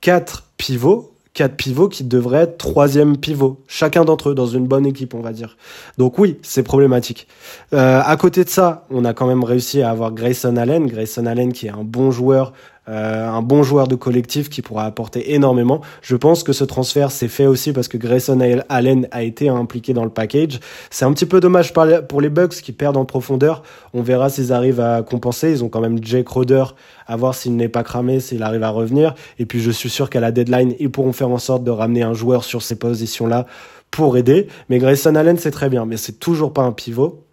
quatre 0.00 0.44
pivots 0.56 1.12
quatre 1.36 1.56
pivots 1.56 1.88
qui 1.88 2.02
devraient 2.02 2.44
être 2.44 2.56
troisième 2.56 3.18
pivot, 3.18 3.60
chacun 3.68 4.06
d'entre 4.06 4.30
eux 4.30 4.34
dans 4.34 4.46
une 4.46 4.66
bonne 4.66 4.86
équipe, 4.86 5.12
on 5.12 5.20
va 5.20 5.32
dire. 5.32 5.58
Donc 5.98 6.18
oui, 6.18 6.38
c'est 6.42 6.62
problématique. 6.62 7.28
Euh, 7.74 8.00
à 8.02 8.16
côté 8.16 8.42
de 8.42 8.48
ça, 8.48 8.86
on 8.90 9.04
a 9.04 9.12
quand 9.12 9.26
même 9.26 9.44
réussi 9.44 9.82
à 9.82 9.90
avoir 9.90 10.12
Grayson 10.12 10.56
Allen, 10.56 10.86
Grayson 10.86 11.26
Allen 11.26 11.52
qui 11.52 11.66
est 11.66 11.70
un 11.70 11.84
bon 11.84 12.10
joueur 12.10 12.54
euh, 12.88 13.28
un 13.28 13.42
bon 13.42 13.62
joueur 13.62 13.88
de 13.88 13.96
collectif 13.96 14.48
qui 14.48 14.62
pourra 14.62 14.84
apporter 14.84 15.34
énormément. 15.34 15.80
Je 16.02 16.14
pense 16.14 16.42
que 16.42 16.52
ce 16.52 16.64
transfert 16.64 17.10
s'est 17.10 17.28
fait 17.28 17.46
aussi 17.46 17.72
parce 17.72 17.88
que 17.88 17.96
Grayson 17.96 18.38
Allen 18.68 19.08
a 19.10 19.22
été 19.22 19.48
impliqué 19.48 19.92
dans 19.92 20.04
le 20.04 20.10
package. 20.10 20.60
C'est 20.90 21.04
un 21.04 21.12
petit 21.12 21.26
peu 21.26 21.40
dommage 21.40 21.72
pour 22.08 22.20
les 22.20 22.28
Bucks 22.28 22.54
qui 22.54 22.72
perdent 22.72 22.96
en 22.96 23.04
profondeur. 23.04 23.62
On 23.92 24.02
verra 24.02 24.28
s'ils 24.28 24.52
arrivent 24.52 24.80
à 24.80 25.02
compenser. 25.02 25.50
Ils 25.50 25.64
ont 25.64 25.68
quand 25.68 25.80
même 25.80 25.98
Jake 26.02 26.28
Roder 26.28 26.64
à 27.06 27.16
voir 27.16 27.34
s'il 27.34 27.56
n'est 27.56 27.68
pas 27.68 27.82
cramé, 27.82 28.20
s'il 28.20 28.42
arrive 28.42 28.62
à 28.62 28.70
revenir. 28.70 29.14
Et 29.38 29.46
puis 29.46 29.60
je 29.60 29.70
suis 29.70 29.90
sûr 29.90 30.08
qu'à 30.08 30.20
la 30.20 30.30
deadline, 30.30 30.74
ils 30.78 30.90
pourront 30.90 31.12
faire 31.12 31.30
en 31.30 31.38
sorte 31.38 31.64
de 31.64 31.70
ramener 31.70 32.02
un 32.02 32.14
joueur 32.14 32.44
sur 32.44 32.62
ces 32.62 32.76
positions-là 32.76 33.46
pour 33.90 34.16
aider. 34.16 34.48
Mais 34.68 34.78
Grayson 34.78 35.14
Allen, 35.14 35.38
c'est 35.38 35.50
très 35.50 35.68
bien, 35.68 35.86
mais 35.86 35.96
c'est 35.96 36.18
toujours 36.18 36.52
pas 36.52 36.62
un 36.62 36.72
pivot. 36.72 37.25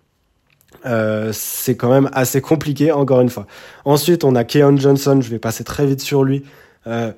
Euh, 0.86 1.32
c'est 1.34 1.76
quand 1.76 1.90
même 1.90 2.10
assez 2.14 2.42
compliqué, 2.42 2.92
encore 2.92 3.22
une 3.22 3.30
fois. 3.30 3.46
Ensuite, 3.86 4.24
on 4.24 4.36
a 4.36 4.44
Keon 4.44 4.78
Johnson, 4.78 5.20
je 5.22 5.30
vais 5.30 5.40
passer 5.40 5.64
très 5.64 5.86
vite 5.86 6.02
sur 6.02 6.24
lui. 6.24 6.44
Euh, 6.88 7.12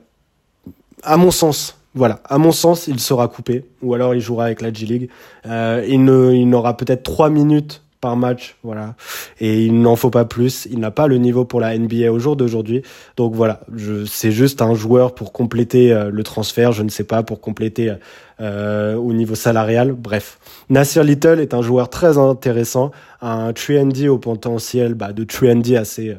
à 1.03 1.17
mon 1.17 1.31
sens, 1.31 1.77
voilà, 1.93 2.19
à 2.25 2.37
mon 2.37 2.51
sens, 2.51 2.87
il 2.87 2.99
sera 2.99 3.27
coupé, 3.27 3.65
ou 3.81 3.93
alors 3.93 4.13
il 4.13 4.21
jouera 4.21 4.45
avec 4.45 4.61
la 4.61 4.71
G-League. 4.71 5.09
Euh, 5.45 5.83
il, 5.87 6.01
il 6.01 6.49
n'aura 6.49 6.77
peut-être 6.77 7.03
trois 7.03 7.29
minutes 7.29 7.81
par 8.05 8.17
match, 8.17 8.55
voilà. 8.61 8.93
Et 9.39 9.65
il 9.65 9.81
n'en 9.81 9.95
faut 9.95 10.11
pas 10.11 10.25
plus. 10.25 10.67
Il 10.69 10.79
n'a 10.79 10.91
pas 10.91 11.07
le 11.07 11.17
niveau 11.17 11.43
pour 11.43 11.59
la 11.59 11.75
NBA 11.75 12.11
au 12.11 12.19
jour 12.19 12.35
d'aujourd'hui. 12.35 12.83
Donc 13.17 13.33
voilà, 13.33 13.61
c'est 14.05 14.31
juste 14.31 14.61
un 14.61 14.75
joueur 14.75 15.15
pour 15.15 15.33
compléter 15.33 15.91
euh, 15.91 16.11
le 16.11 16.21
transfert. 16.21 16.71
Je 16.71 16.83
ne 16.83 16.89
sais 16.89 17.03
pas 17.03 17.23
pour 17.23 17.41
compléter 17.41 17.95
euh, 18.39 18.93
au 18.93 19.11
niveau 19.11 19.33
salarial. 19.33 19.93
Bref, 19.93 20.37
Nasir 20.69 21.03
Little 21.03 21.39
est 21.39 21.55
un 21.55 21.63
joueur 21.63 21.89
très 21.89 22.19
intéressant, 22.19 22.91
un 23.21 23.53
trendy 23.53 24.07
au 24.07 24.19
potentiel 24.19 24.93
bah, 24.93 25.11
de 25.11 25.23
trendy 25.23 25.75
assez 25.75 26.15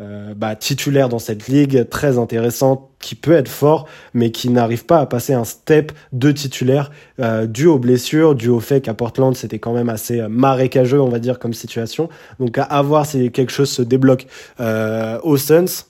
euh, 0.00 0.32
bah, 0.34 0.56
titulaire 0.56 1.08
dans 1.08 1.18
cette 1.18 1.46
ligue, 1.48 1.88
très 1.90 2.16
intéressante, 2.16 2.88
qui 3.00 3.14
peut 3.14 3.32
être 3.32 3.48
fort, 3.48 3.86
mais 4.14 4.30
qui 4.30 4.48
n'arrive 4.48 4.86
pas 4.86 4.98
à 4.98 5.06
passer 5.06 5.34
un 5.34 5.44
step 5.44 5.92
de 6.12 6.32
titulaire 6.32 6.90
euh, 7.20 7.46
dû 7.46 7.66
aux 7.66 7.78
blessures, 7.78 8.34
dû 8.34 8.48
au 8.48 8.60
fait 8.60 8.80
qu'à 8.80 8.94
Portland 8.94 9.34
c'était 9.36 9.58
quand 9.58 9.72
même 9.72 9.88
assez 9.88 10.22
marécageux, 10.28 11.00
on 11.00 11.08
va 11.08 11.18
dire, 11.18 11.38
comme 11.38 11.52
situation. 11.52 12.08
Donc 12.38 12.56
à, 12.58 12.82
voir 12.82 13.04
si 13.04 13.30
quelque 13.30 13.52
chose 13.52 13.70
se 13.70 13.82
débloque 13.82 14.26
euh, 14.60 15.18
aux 15.22 15.36
Suns. 15.36 15.89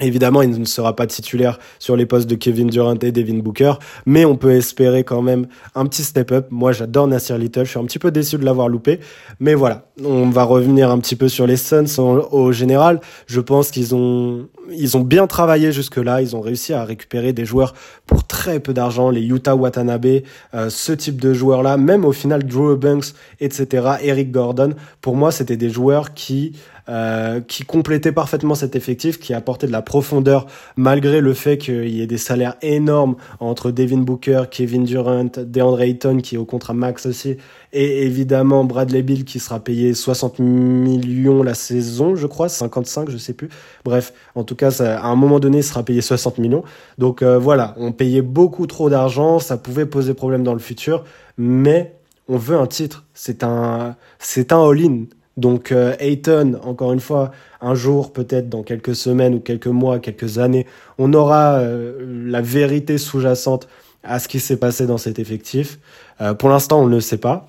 Évidemment, 0.00 0.42
il 0.42 0.50
ne 0.50 0.64
sera 0.64 0.94
pas 0.94 1.06
titulaire 1.06 1.58
sur 1.80 1.96
les 1.96 2.06
postes 2.06 2.28
de 2.28 2.36
Kevin 2.36 2.68
Durant 2.68 2.94
et 2.94 3.10
Devin 3.10 3.38
Booker, 3.38 3.74
mais 4.06 4.24
on 4.24 4.36
peut 4.36 4.52
espérer 4.52 5.02
quand 5.02 5.22
même 5.22 5.48
un 5.74 5.86
petit 5.86 6.04
step-up. 6.04 6.46
Moi, 6.50 6.70
j'adore 6.70 7.08
Nasir 7.08 7.36
Little, 7.36 7.64
je 7.64 7.70
suis 7.70 7.80
un 7.80 7.84
petit 7.84 7.98
peu 7.98 8.12
déçu 8.12 8.38
de 8.38 8.44
l'avoir 8.44 8.68
loupé, 8.68 9.00
mais 9.40 9.54
voilà, 9.54 9.88
on 10.04 10.30
va 10.30 10.44
revenir 10.44 10.90
un 10.90 10.98
petit 10.98 11.16
peu 11.16 11.28
sur 11.28 11.48
les 11.48 11.56
Suns 11.56 11.98
au 11.98 12.52
général. 12.52 13.00
Je 13.26 13.40
pense 13.40 13.72
qu'ils 13.72 13.94
ont 13.94 14.48
ils 14.70 14.96
ont 14.96 15.00
bien 15.00 15.26
travaillé 15.26 15.72
jusque-là, 15.72 16.20
ils 16.20 16.36
ont 16.36 16.40
réussi 16.40 16.72
à 16.72 16.84
récupérer 16.84 17.32
des 17.32 17.44
joueurs 17.44 17.74
pour 18.06 18.26
très 18.26 18.60
peu 18.60 18.72
d'argent, 18.74 19.10
les 19.10 19.22
Utah 19.22 19.54
Watanabe, 19.54 20.22
euh, 20.54 20.70
ce 20.70 20.92
type 20.92 21.20
de 21.20 21.32
joueurs-là, 21.32 21.76
même 21.76 22.04
au 22.04 22.12
final 22.12 22.44
Drew 22.44 22.76
Banks, 22.76 23.14
etc., 23.40 23.86
Eric 24.02 24.30
Gordon, 24.30 24.74
pour 25.00 25.16
moi, 25.16 25.32
c'était 25.32 25.56
des 25.56 25.70
joueurs 25.70 26.14
qui 26.14 26.52
euh, 26.88 27.40
qui 27.40 27.64
complétait 27.64 28.12
parfaitement 28.12 28.54
cet 28.54 28.74
effectif, 28.74 29.18
qui 29.18 29.34
apportait 29.34 29.66
de 29.66 29.72
la 29.72 29.82
profondeur 29.82 30.46
malgré 30.76 31.20
le 31.20 31.34
fait 31.34 31.58
qu'il 31.58 31.88
y 31.88 32.00
ait 32.00 32.06
des 32.06 32.18
salaires 32.18 32.56
énormes 32.62 33.16
entre 33.40 33.70
Devin 33.70 33.98
Booker, 33.98 34.44
Kevin 34.50 34.84
Durant, 34.84 35.30
DeAndre 35.36 35.82
Ayton 35.82 36.18
qui 36.18 36.36
est 36.36 36.38
au 36.38 36.44
contrat 36.44 36.74
max 36.74 37.06
aussi, 37.06 37.36
et 37.72 38.04
évidemment 38.06 38.64
Bradley 38.64 39.02
Bill 39.02 39.24
qui 39.24 39.38
sera 39.38 39.60
payé 39.60 39.92
60 39.92 40.38
millions 40.38 41.42
la 41.42 41.54
saison, 41.54 42.16
je 42.16 42.26
crois, 42.26 42.48
55, 42.48 43.10
je 43.10 43.18
sais 43.18 43.34
plus. 43.34 43.48
Bref, 43.84 44.12
en 44.34 44.44
tout 44.44 44.56
cas, 44.56 44.70
à 44.80 45.06
un 45.08 45.16
moment 45.16 45.40
donné, 45.40 45.58
il 45.58 45.64
sera 45.64 45.82
payé 45.82 46.00
60 46.00 46.38
millions. 46.38 46.64
Donc 46.96 47.22
euh, 47.22 47.38
voilà, 47.38 47.74
on 47.76 47.92
payait 47.92 48.22
beaucoup 48.22 48.66
trop 48.66 48.88
d'argent, 48.88 49.38
ça 49.38 49.56
pouvait 49.56 49.86
poser 49.86 50.14
problème 50.14 50.42
dans 50.42 50.54
le 50.54 50.58
futur, 50.58 51.04
mais 51.36 51.94
on 52.28 52.36
veut 52.36 52.56
un 52.56 52.66
titre. 52.66 53.04
C'est 53.14 53.42
un, 53.42 53.96
c'est 54.18 54.52
un 54.52 54.62
all-in. 54.62 55.04
Donc 55.38 55.70
euh, 55.70 55.94
Ayton, 56.00 56.58
encore 56.64 56.92
une 56.92 57.00
fois, 57.00 57.30
un 57.60 57.76
jour, 57.76 58.12
peut-être 58.12 58.48
dans 58.48 58.64
quelques 58.64 58.96
semaines 58.96 59.36
ou 59.36 59.38
quelques 59.38 59.68
mois, 59.68 60.00
quelques 60.00 60.38
années, 60.38 60.66
on 60.98 61.14
aura 61.14 61.60
euh, 61.60 62.24
la 62.26 62.40
vérité 62.40 62.98
sous-jacente 62.98 63.68
à 64.02 64.18
ce 64.18 64.26
qui 64.26 64.40
s'est 64.40 64.56
passé 64.56 64.86
dans 64.86 64.98
cet 64.98 65.20
effectif. 65.20 65.78
Euh, 66.20 66.34
pour 66.34 66.48
l'instant, 66.48 66.80
on 66.80 66.86
ne 66.86 66.96
le 66.96 67.00
sait 67.00 67.18
pas. 67.18 67.48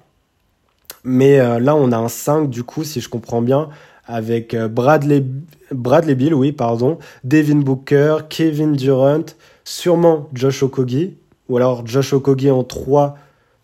Mais 1.04 1.38
là, 1.62 1.78
on 1.78 1.94
a 1.94 1.98
un 1.98 2.10
5, 2.10 2.50
du 2.50 2.64
coup, 2.64 2.84
si 2.84 3.00
je 3.00 3.08
comprends 3.08 3.42
bien, 3.42 3.70
avec 4.06 4.54
Bradley, 4.54 5.24
Bradley 5.72 6.14
Bill, 6.14 6.34
oui, 6.34 6.52
pardon, 6.52 6.98
Devin 7.24 7.62
Booker, 7.62 8.18
Kevin 8.28 8.74
Durant, 8.74 9.24
sûrement 9.64 10.28
Josh 10.34 10.62
Okogie, 10.62 11.16
ou 11.48 11.56
alors 11.56 11.88
Josh 11.88 12.12
Okogie 12.12 12.52
en 12.52 12.66
3, 12.66 13.16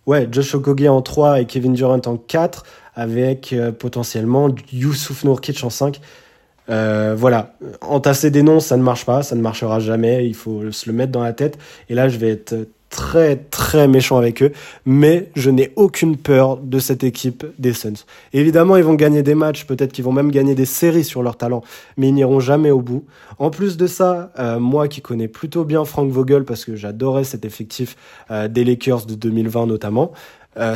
ouais, 0.05 0.29
Josh 0.31 0.55
Okogie 0.55 0.87
en 0.87 1.01
3 1.01 1.41
et 1.41 1.45
Kevin 1.45 1.73
Durant 1.73 1.99
en 2.05 2.15
4, 2.15 2.63
avec 2.95 3.53
euh, 3.53 3.71
potentiellement 3.71 4.49
Youssouf 4.71 5.23
Nourkic 5.23 5.63
en 5.63 5.69
5. 5.69 5.99
Euh, 6.69 7.13
voilà, 7.15 7.53
entasser 7.81 8.31
des 8.31 8.41
noms, 8.41 8.59
ça 8.59 8.77
ne 8.77 8.81
marche 8.81 9.05
pas, 9.05 9.21
ça 9.21 9.35
ne 9.35 9.41
marchera 9.41 9.79
jamais, 9.79 10.25
il 10.25 10.33
faut 10.33 10.71
se 10.71 10.89
le 10.89 10.95
mettre 10.95 11.11
dans 11.11 11.21
la 11.21 11.33
tête. 11.33 11.59
Et 11.89 11.95
là, 11.95 12.09
je 12.09 12.17
vais 12.17 12.29
être 12.29 12.55
très 12.89 13.35
très 13.35 13.87
méchant 13.87 14.17
avec 14.17 14.41
eux, 14.41 14.51
mais 14.85 15.29
je 15.35 15.49
n'ai 15.49 15.73
aucune 15.75 16.15
peur 16.15 16.57
de 16.57 16.79
cette 16.79 17.03
équipe 17.03 17.45
des 17.59 17.73
Suns. 17.73 18.05
Évidemment, 18.31 18.77
ils 18.77 18.83
vont 18.83 18.93
gagner 18.93 19.21
des 19.21 19.35
matchs, 19.35 19.65
peut-être 19.65 19.91
qu'ils 19.91 20.05
vont 20.05 20.13
même 20.13 20.31
gagner 20.31 20.55
des 20.55 20.65
séries 20.65 21.03
sur 21.03 21.21
leur 21.21 21.35
talent, 21.37 21.61
mais 21.97 22.07
ils 22.07 22.13
n'iront 22.13 22.39
jamais 22.39 22.71
au 22.71 22.81
bout. 22.81 23.03
En 23.37 23.49
plus 23.49 23.75
de 23.75 23.85
ça, 23.85 24.31
euh, 24.39 24.59
moi 24.59 24.87
qui 24.87 25.01
connais 25.01 25.27
plutôt 25.27 25.65
bien 25.65 25.83
Frank 25.83 26.09
Vogel 26.09 26.45
parce 26.45 26.63
que 26.63 26.75
j'adorais 26.75 27.25
cet 27.25 27.43
effectif 27.43 27.97
des 28.49 28.63
Lakers 28.63 29.05
de 29.05 29.13
2020 29.13 29.67
notamment, 29.67 30.13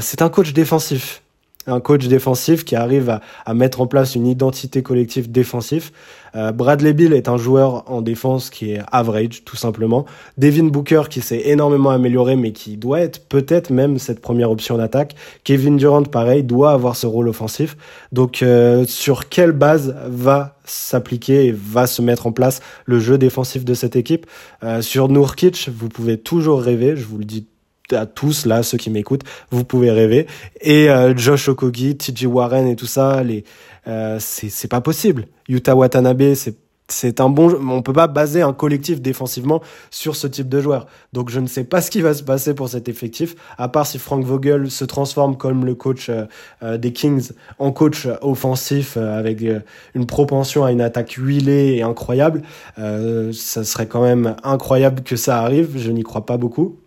c'est 0.02 0.22
un 0.22 0.30
coach 0.30 0.52
défensif 0.52 1.22
un 1.70 1.80
coach 1.80 2.08
défensif 2.08 2.66
qui 2.66 2.76
arrive 2.76 3.20
à, 3.46 3.54
mettre 3.54 3.82
en 3.82 3.88
place 3.88 4.16
une 4.16 4.28
identité 4.28 4.84
collective 4.84 5.32
défensive. 5.32 5.92
Euh, 6.36 6.52
Bradley 6.52 6.94
Bill 6.94 7.14
est 7.14 7.28
un 7.28 7.38
joueur 7.38 7.90
en 7.92 8.02
défense 8.02 8.50
qui 8.50 8.74
est 8.74 8.82
average, 8.92 9.44
tout 9.46 9.56
simplement. 9.56 10.06
Devin 10.38 10.66
Booker 10.66 11.04
qui 11.10 11.22
s'est 11.22 11.42
énormément 11.46 11.90
amélioré, 11.90 12.36
mais 12.36 12.52
qui 12.52 12.78
doit 12.78 13.00
être 13.00 13.28
peut-être 13.28 13.72
même 13.72 13.98
cette 13.98 14.22
première 14.22 14.52
option 14.52 14.78
d'attaque. 14.78 15.16
Kevin 15.44 15.78
Durant, 15.78 16.04
pareil, 16.04 16.44
doit 16.44 16.72
avoir 16.72 16.96
ce 16.96 17.08
rôle 17.08 17.28
offensif. 17.28 17.78
Donc, 18.12 18.42
euh, 18.42 18.86
sur 18.86 19.30
quelle 19.30 19.52
base 19.52 19.96
va 20.08 20.58
s'appliquer 20.66 21.48
et 21.48 21.52
va 21.52 21.88
se 21.88 22.02
mettre 22.02 22.28
en 22.28 22.32
place 22.32 22.62
le 22.86 23.00
jeu 23.00 23.18
défensif 23.18 23.66
de 23.66 23.74
cette 23.74 23.96
équipe? 23.96 24.26
Euh, 24.64 24.82
Sur 24.82 25.10
Nourkic, 25.10 25.70
vous 25.74 25.90
pouvez 25.90 26.18
toujours 26.18 26.62
rêver, 26.62 26.96
je 26.96 27.06
vous 27.06 27.18
le 27.18 27.26
dis 27.26 27.48
à 27.96 28.06
tous 28.06 28.46
là, 28.46 28.64
ceux 28.64 28.78
qui 28.78 28.90
m'écoutent, 28.90 29.24
vous 29.52 29.64
pouvez 29.64 29.92
rêver. 29.92 30.28
Et 30.62 30.90
euh, 30.90 31.16
Josh 31.16 31.50
Okogi, 31.50 31.98
TJ 31.98 32.26
Warren 32.26 32.68
et 32.68 32.76
tout 32.76 32.86
ça, 32.86 33.24
les, 33.24 33.44
euh, 33.88 34.18
c'est 34.20 34.68
pas 34.68 34.82
possible. 34.82 35.28
Utah 35.48 35.76
Watanabe, 35.76 36.34
c'est 36.36 36.56
c'est 36.92 37.22
un 37.22 37.30
bon, 37.30 37.56
on 37.70 37.84
peut 37.84 37.94
pas 37.94 38.08
baser 38.08 38.42
un 38.42 38.52
collectif 38.52 39.00
défensivement 39.00 39.62
sur 39.92 40.16
ce 40.16 40.26
type 40.26 40.50
de 40.50 40.60
joueur. 40.60 40.88
Donc 41.14 41.30
je 41.30 41.40
ne 41.40 41.46
sais 41.46 41.64
pas 41.64 41.82
ce 41.84 41.92
qui 41.92 42.02
va 42.02 42.16
se 42.16 42.24
passer 42.24 42.56
pour 42.56 42.68
cet 42.68 42.90
effectif, 42.90 43.36
à 43.60 43.68
part 43.68 43.86
si 43.86 44.00
Frank 44.00 44.26
Vogel 44.26 44.72
se 44.72 44.86
transforme 44.86 45.38
comme 45.38 45.66
le 45.66 45.76
coach 45.76 46.10
euh, 46.10 46.78
des 46.80 46.92
Kings 46.92 47.30
en 47.60 47.72
coach 47.72 48.08
offensif 48.22 48.98
avec 48.98 49.46
une 49.94 50.08
propension 50.08 50.66
à 50.66 50.72
une 50.72 50.82
attaque 50.82 51.12
huilée 51.12 51.76
et 51.76 51.84
incroyable. 51.84 52.42
ça 52.76 53.64
serait 53.64 53.86
quand 53.86 54.02
même 54.02 54.36
incroyable 54.42 55.04
que 55.04 55.16
ça 55.16 55.44
arrive. 55.44 55.78
Je 55.78 55.92
n'y 55.92 56.02
crois 56.02 56.26
pas 56.26 56.38
beaucoup. 56.38 56.80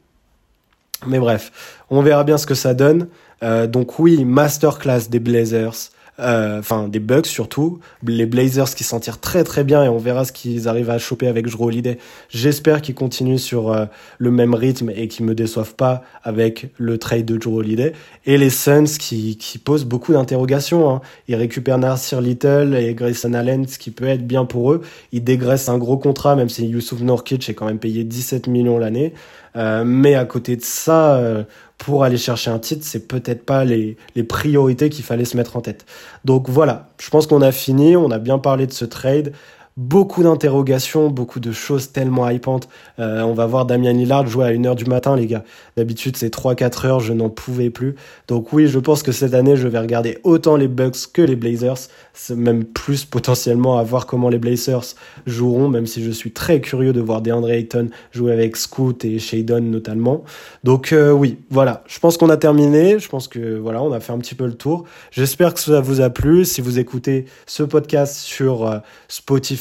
Mais 1.06 1.18
bref, 1.18 1.52
on 1.90 2.02
verra 2.02 2.24
bien 2.24 2.38
ce 2.38 2.46
que 2.46 2.54
ça 2.54 2.74
donne. 2.74 3.08
Euh, 3.42 3.66
donc 3.66 3.98
oui, 3.98 4.24
masterclass 4.24 5.08
des 5.10 5.18
Blazers, 5.18 5.90
euh, 6.20 6.60
enfin 6.60 6.88
des 6.88 7.00
Bucks 7.00 7.26
surtout, 7.26 7.80
les 8.06 8.26
Blazers 8.26 8.74
qui 8.74 8.84
s'en 8.84 9.00
tirent 9.00 9.18
très 9.18 9.42
très 9.44 9.64
bien 9.64 9.82
et 9.82 9.88
on 9.88 9.98
verra 9.98 10.24
ce 10.24 10.30
qu'ils 10.30 10.68
arrivent 10.68 10.90
à 10.90 10.98
choper 10.98 11.26
avec 11.26 11.48
Drew 11.48 11.64
Holiday. 11.64 11.98
J'espère 12.28 12.82
qu'ils 12.82 12.94
continuent 12.94 13.38
sur 13.38 13.72
euh, 13.72 13.86
le 14.18 14.30
même 14.30 14.54
rythme 14.54 14.90
et 14.94 15.08
qu'ils 15.08 15.24
me 15.24 15.34
déçoivent 15.34 15.74
pas 15.74 16.02
avec 16.22 16.70
le 16.78 16.98
trade 16.98 17.24
de 17.24 17.36
Drew 17.36 17.56
Holiday. 17.56 17.94
Et 18.26 18.36
les 18.36 18.50
Suns 18.50 18.84
qui, 18.84 19.36
qui 19.36 19.58
posent 19.58 19.86
beaucoup 19.86 20.12
d'interrogations. 20.12 20.88
Hein. 20.90 21.00
Ils 21.26 21.34
récupèrent 21.34 21.78
Nasir 21.78 22.20
Little 22.20 22.76
et 22.78 22.94
Grayson 22.94 23.32
Allen, 23.32 23.66
ce 23.66 23.78
qui 23.78 23.90
peut 23.90 24.06
être 24.06 24.26
bien 24.26 24.44
pour 24.44 24.72
eux. 24.72 24.82
Ils 25.10 25.24
dégraissent 25.24 25.68
un 25.68 25.78
gros 25.78 25.96
contrat, 25.96 26.36
même 26.36 26.48
si 26.48 26.66
Yusuf 26.66 27.00
Norkic 27.00 27.48
est 27.48 27.54
quand 27.54 27.66
même 27.66 27.78
payé 27.78 28.04
17 28.04 28.46
millions 28.46 28.78
l'année. 28.78 29.14
Euh, 29.56 29.84
mais 29.84 30.14
à 30.14 30.24
côté 30.24 30.56
de 30.56 30.62
ça, 30.62 31.16
euh, 31.16 31.44
pour 31.78 32.04
aller 32.04 32.16
chercher 32.16 32.50
un 32.50 32.58
titre, 32.58 32.84
c'est 32.86 33.06
peut-être 33.06 33.44
pas 33.44 33.64
les, 33.64 33.96
les 34.14 34.24
priorités 34.24 34.88
qu'il 34.88 35.04
fallait 35.04 35.24
se 35.24 35.36
mettre 35.36 35.56
en 35.56 35.60
tête. 35.60 35.84
Donc 36.24 36.48
voilà, 36.48 36.90
je 37.00 37.10
pense 37.10 37.26
qu'on 37.26 37.42
a 37.42 37.52
fini, 37.52 37.96
on 37.96 38.10
a 38.10 38.18
bien 38.18 38.38
parlé 38.38 38.66
de 38.66 38.72
ce 38.72 38.84
trade. 38.84 39.32
Beaucoup 39.76 40.22
d'interrogations, 40.22 41.08
beaucoup 41.08 41.40
de 41.40 41.52
choses 41.52 41.92
tellement 41.92 42.28
hypantes. 42.28 42.68
Euh, 42.98 43.22
on 43.22 43.32
va 43.32 43.46
voir 43.46 43.64
Damien 43.64 43.92
Lillard 43.92 44.26
jouer 44.26 44.46
à 44.46 44.52
1h 44.52 44.74
du 44.74 44.84
matin, 44.84 45.16
les 45.16 45.26
gars. 45.26 45.44
D'habitude, 45.76 46.16
c'est 46.16 46.34
3-4 46.34 46.86
heures, 46.86 47.00
je 47.00 47.12
n'en 47.12 47.30
pouvais 47.30 47.70
plus. 47.70 47.94
Donc 48.28 48.52
oui, 48.52 48.68
je 48.68 48.78
pense 48.78 49.02
que 49.02 49.12
cette 49.12 49.34
année, 49.34 49.56
je 49.56 49.68
vais 49.68 49.78
regarder 49.78 50.18
autant 50.24 50.56
les 50.56 50.68
Bucks 50.68 51.12
que 51.12 51.22
les 51.22 51.36
Blazers. 51.36 51.88
Même 52.30 52.64
plus 52.64 53.04
potentiellement 53.04 53.78
à 53.78 53.82
voir 53.82 54.06
comment 54.06 54.28
les 54.28 54.38
Blazers 54.38 54.94
joueront, 55.26 55.68
même 55.68 55.86
si 55.86 56.04
je 56.04 56.10
suis 56.10 56.32
très 56.32 56.60
curieux 56.60 56.92
de 56.92 57.00
voir 57.00 57.22
DeAndre 57.22 57.50
Ayton 57.50 57.88
jouer 58.12 58.32
avec 58.32 58.56
Scoot 58.56 59.04
et 59.04 59.18
Shadon 59.18 59.60
notamment. 59.60 60.24
Donc 60.64 60.92
euh, 60.92 61.10
oui, 61.10 61.38
voilà. 61.50 61.82
Je 61.86 61.98
pense 61.98 62.18
qu'on 62.18 62.28
a 62.28 62.36
terminé. 62.36 62.98
Je 62.98 63.08
pense 63.08 63.28
que 63.28 63.56
voilà, 63.56 63.82
on 63.82 63.92
a 63.92 64.00
fait 64.00 64.12
un 64.12 64.18
petit 64.18 64.34
peu 64.34 64.46
le 64.46 64.54
tour. 64.54 64.84
J'espère 65.10 65.54
que 65.54 65.60
ça 65.60 65.80
vous 65.80 66.02
a 66.02 66.10
plu. 66.10 66.44
Si 66.44 66.60
vous 66.60 66.78
écoutez 66.78 67.24
ce 67.46 67.62
podcast 67.62 68.16
sur 68.16 68.66
euh, 68.66 68.78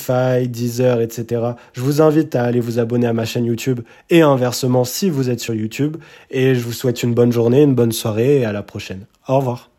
Spotify, 0.02 0.48
Deezer, 0.48 1.02
etc. 1.02 1.42
Je 1.74 1.82
vous 1.82 2.02
invite 2.02 2.36
à 2.36 2.44
aller 2.44 2.60
vous 2.60 2.80
abonner 2.80 3.08
à 3.08 3.14
ma 3.14 3.26
chaîne 3.26 3.46
YouTube 3.46 3.82
et 4.10 4.22
inversement 4.22 4.84
si 4.84 5.10
vous 5.10 5.30
êtes 5.30 5.40
sur 5.40 5.54
YouTube. 5.54 5.98
Et 6.30 6.56
je 6.56 6.62
vous 6.62 6.74
souhaite 6.74 7.04
une 7.04 7.14
bonne 7.14 7.32
journée, 7.32 7.62
une 7.62 7.76
bonne 7.76 7.92
soirée 7.92 8.40
et 8.40 8.46
à 8.46 8.52
la 8.52 8.64
prochaine. 8.64 9.06
Au 9.28 9.38
revoir. 9.38 9.72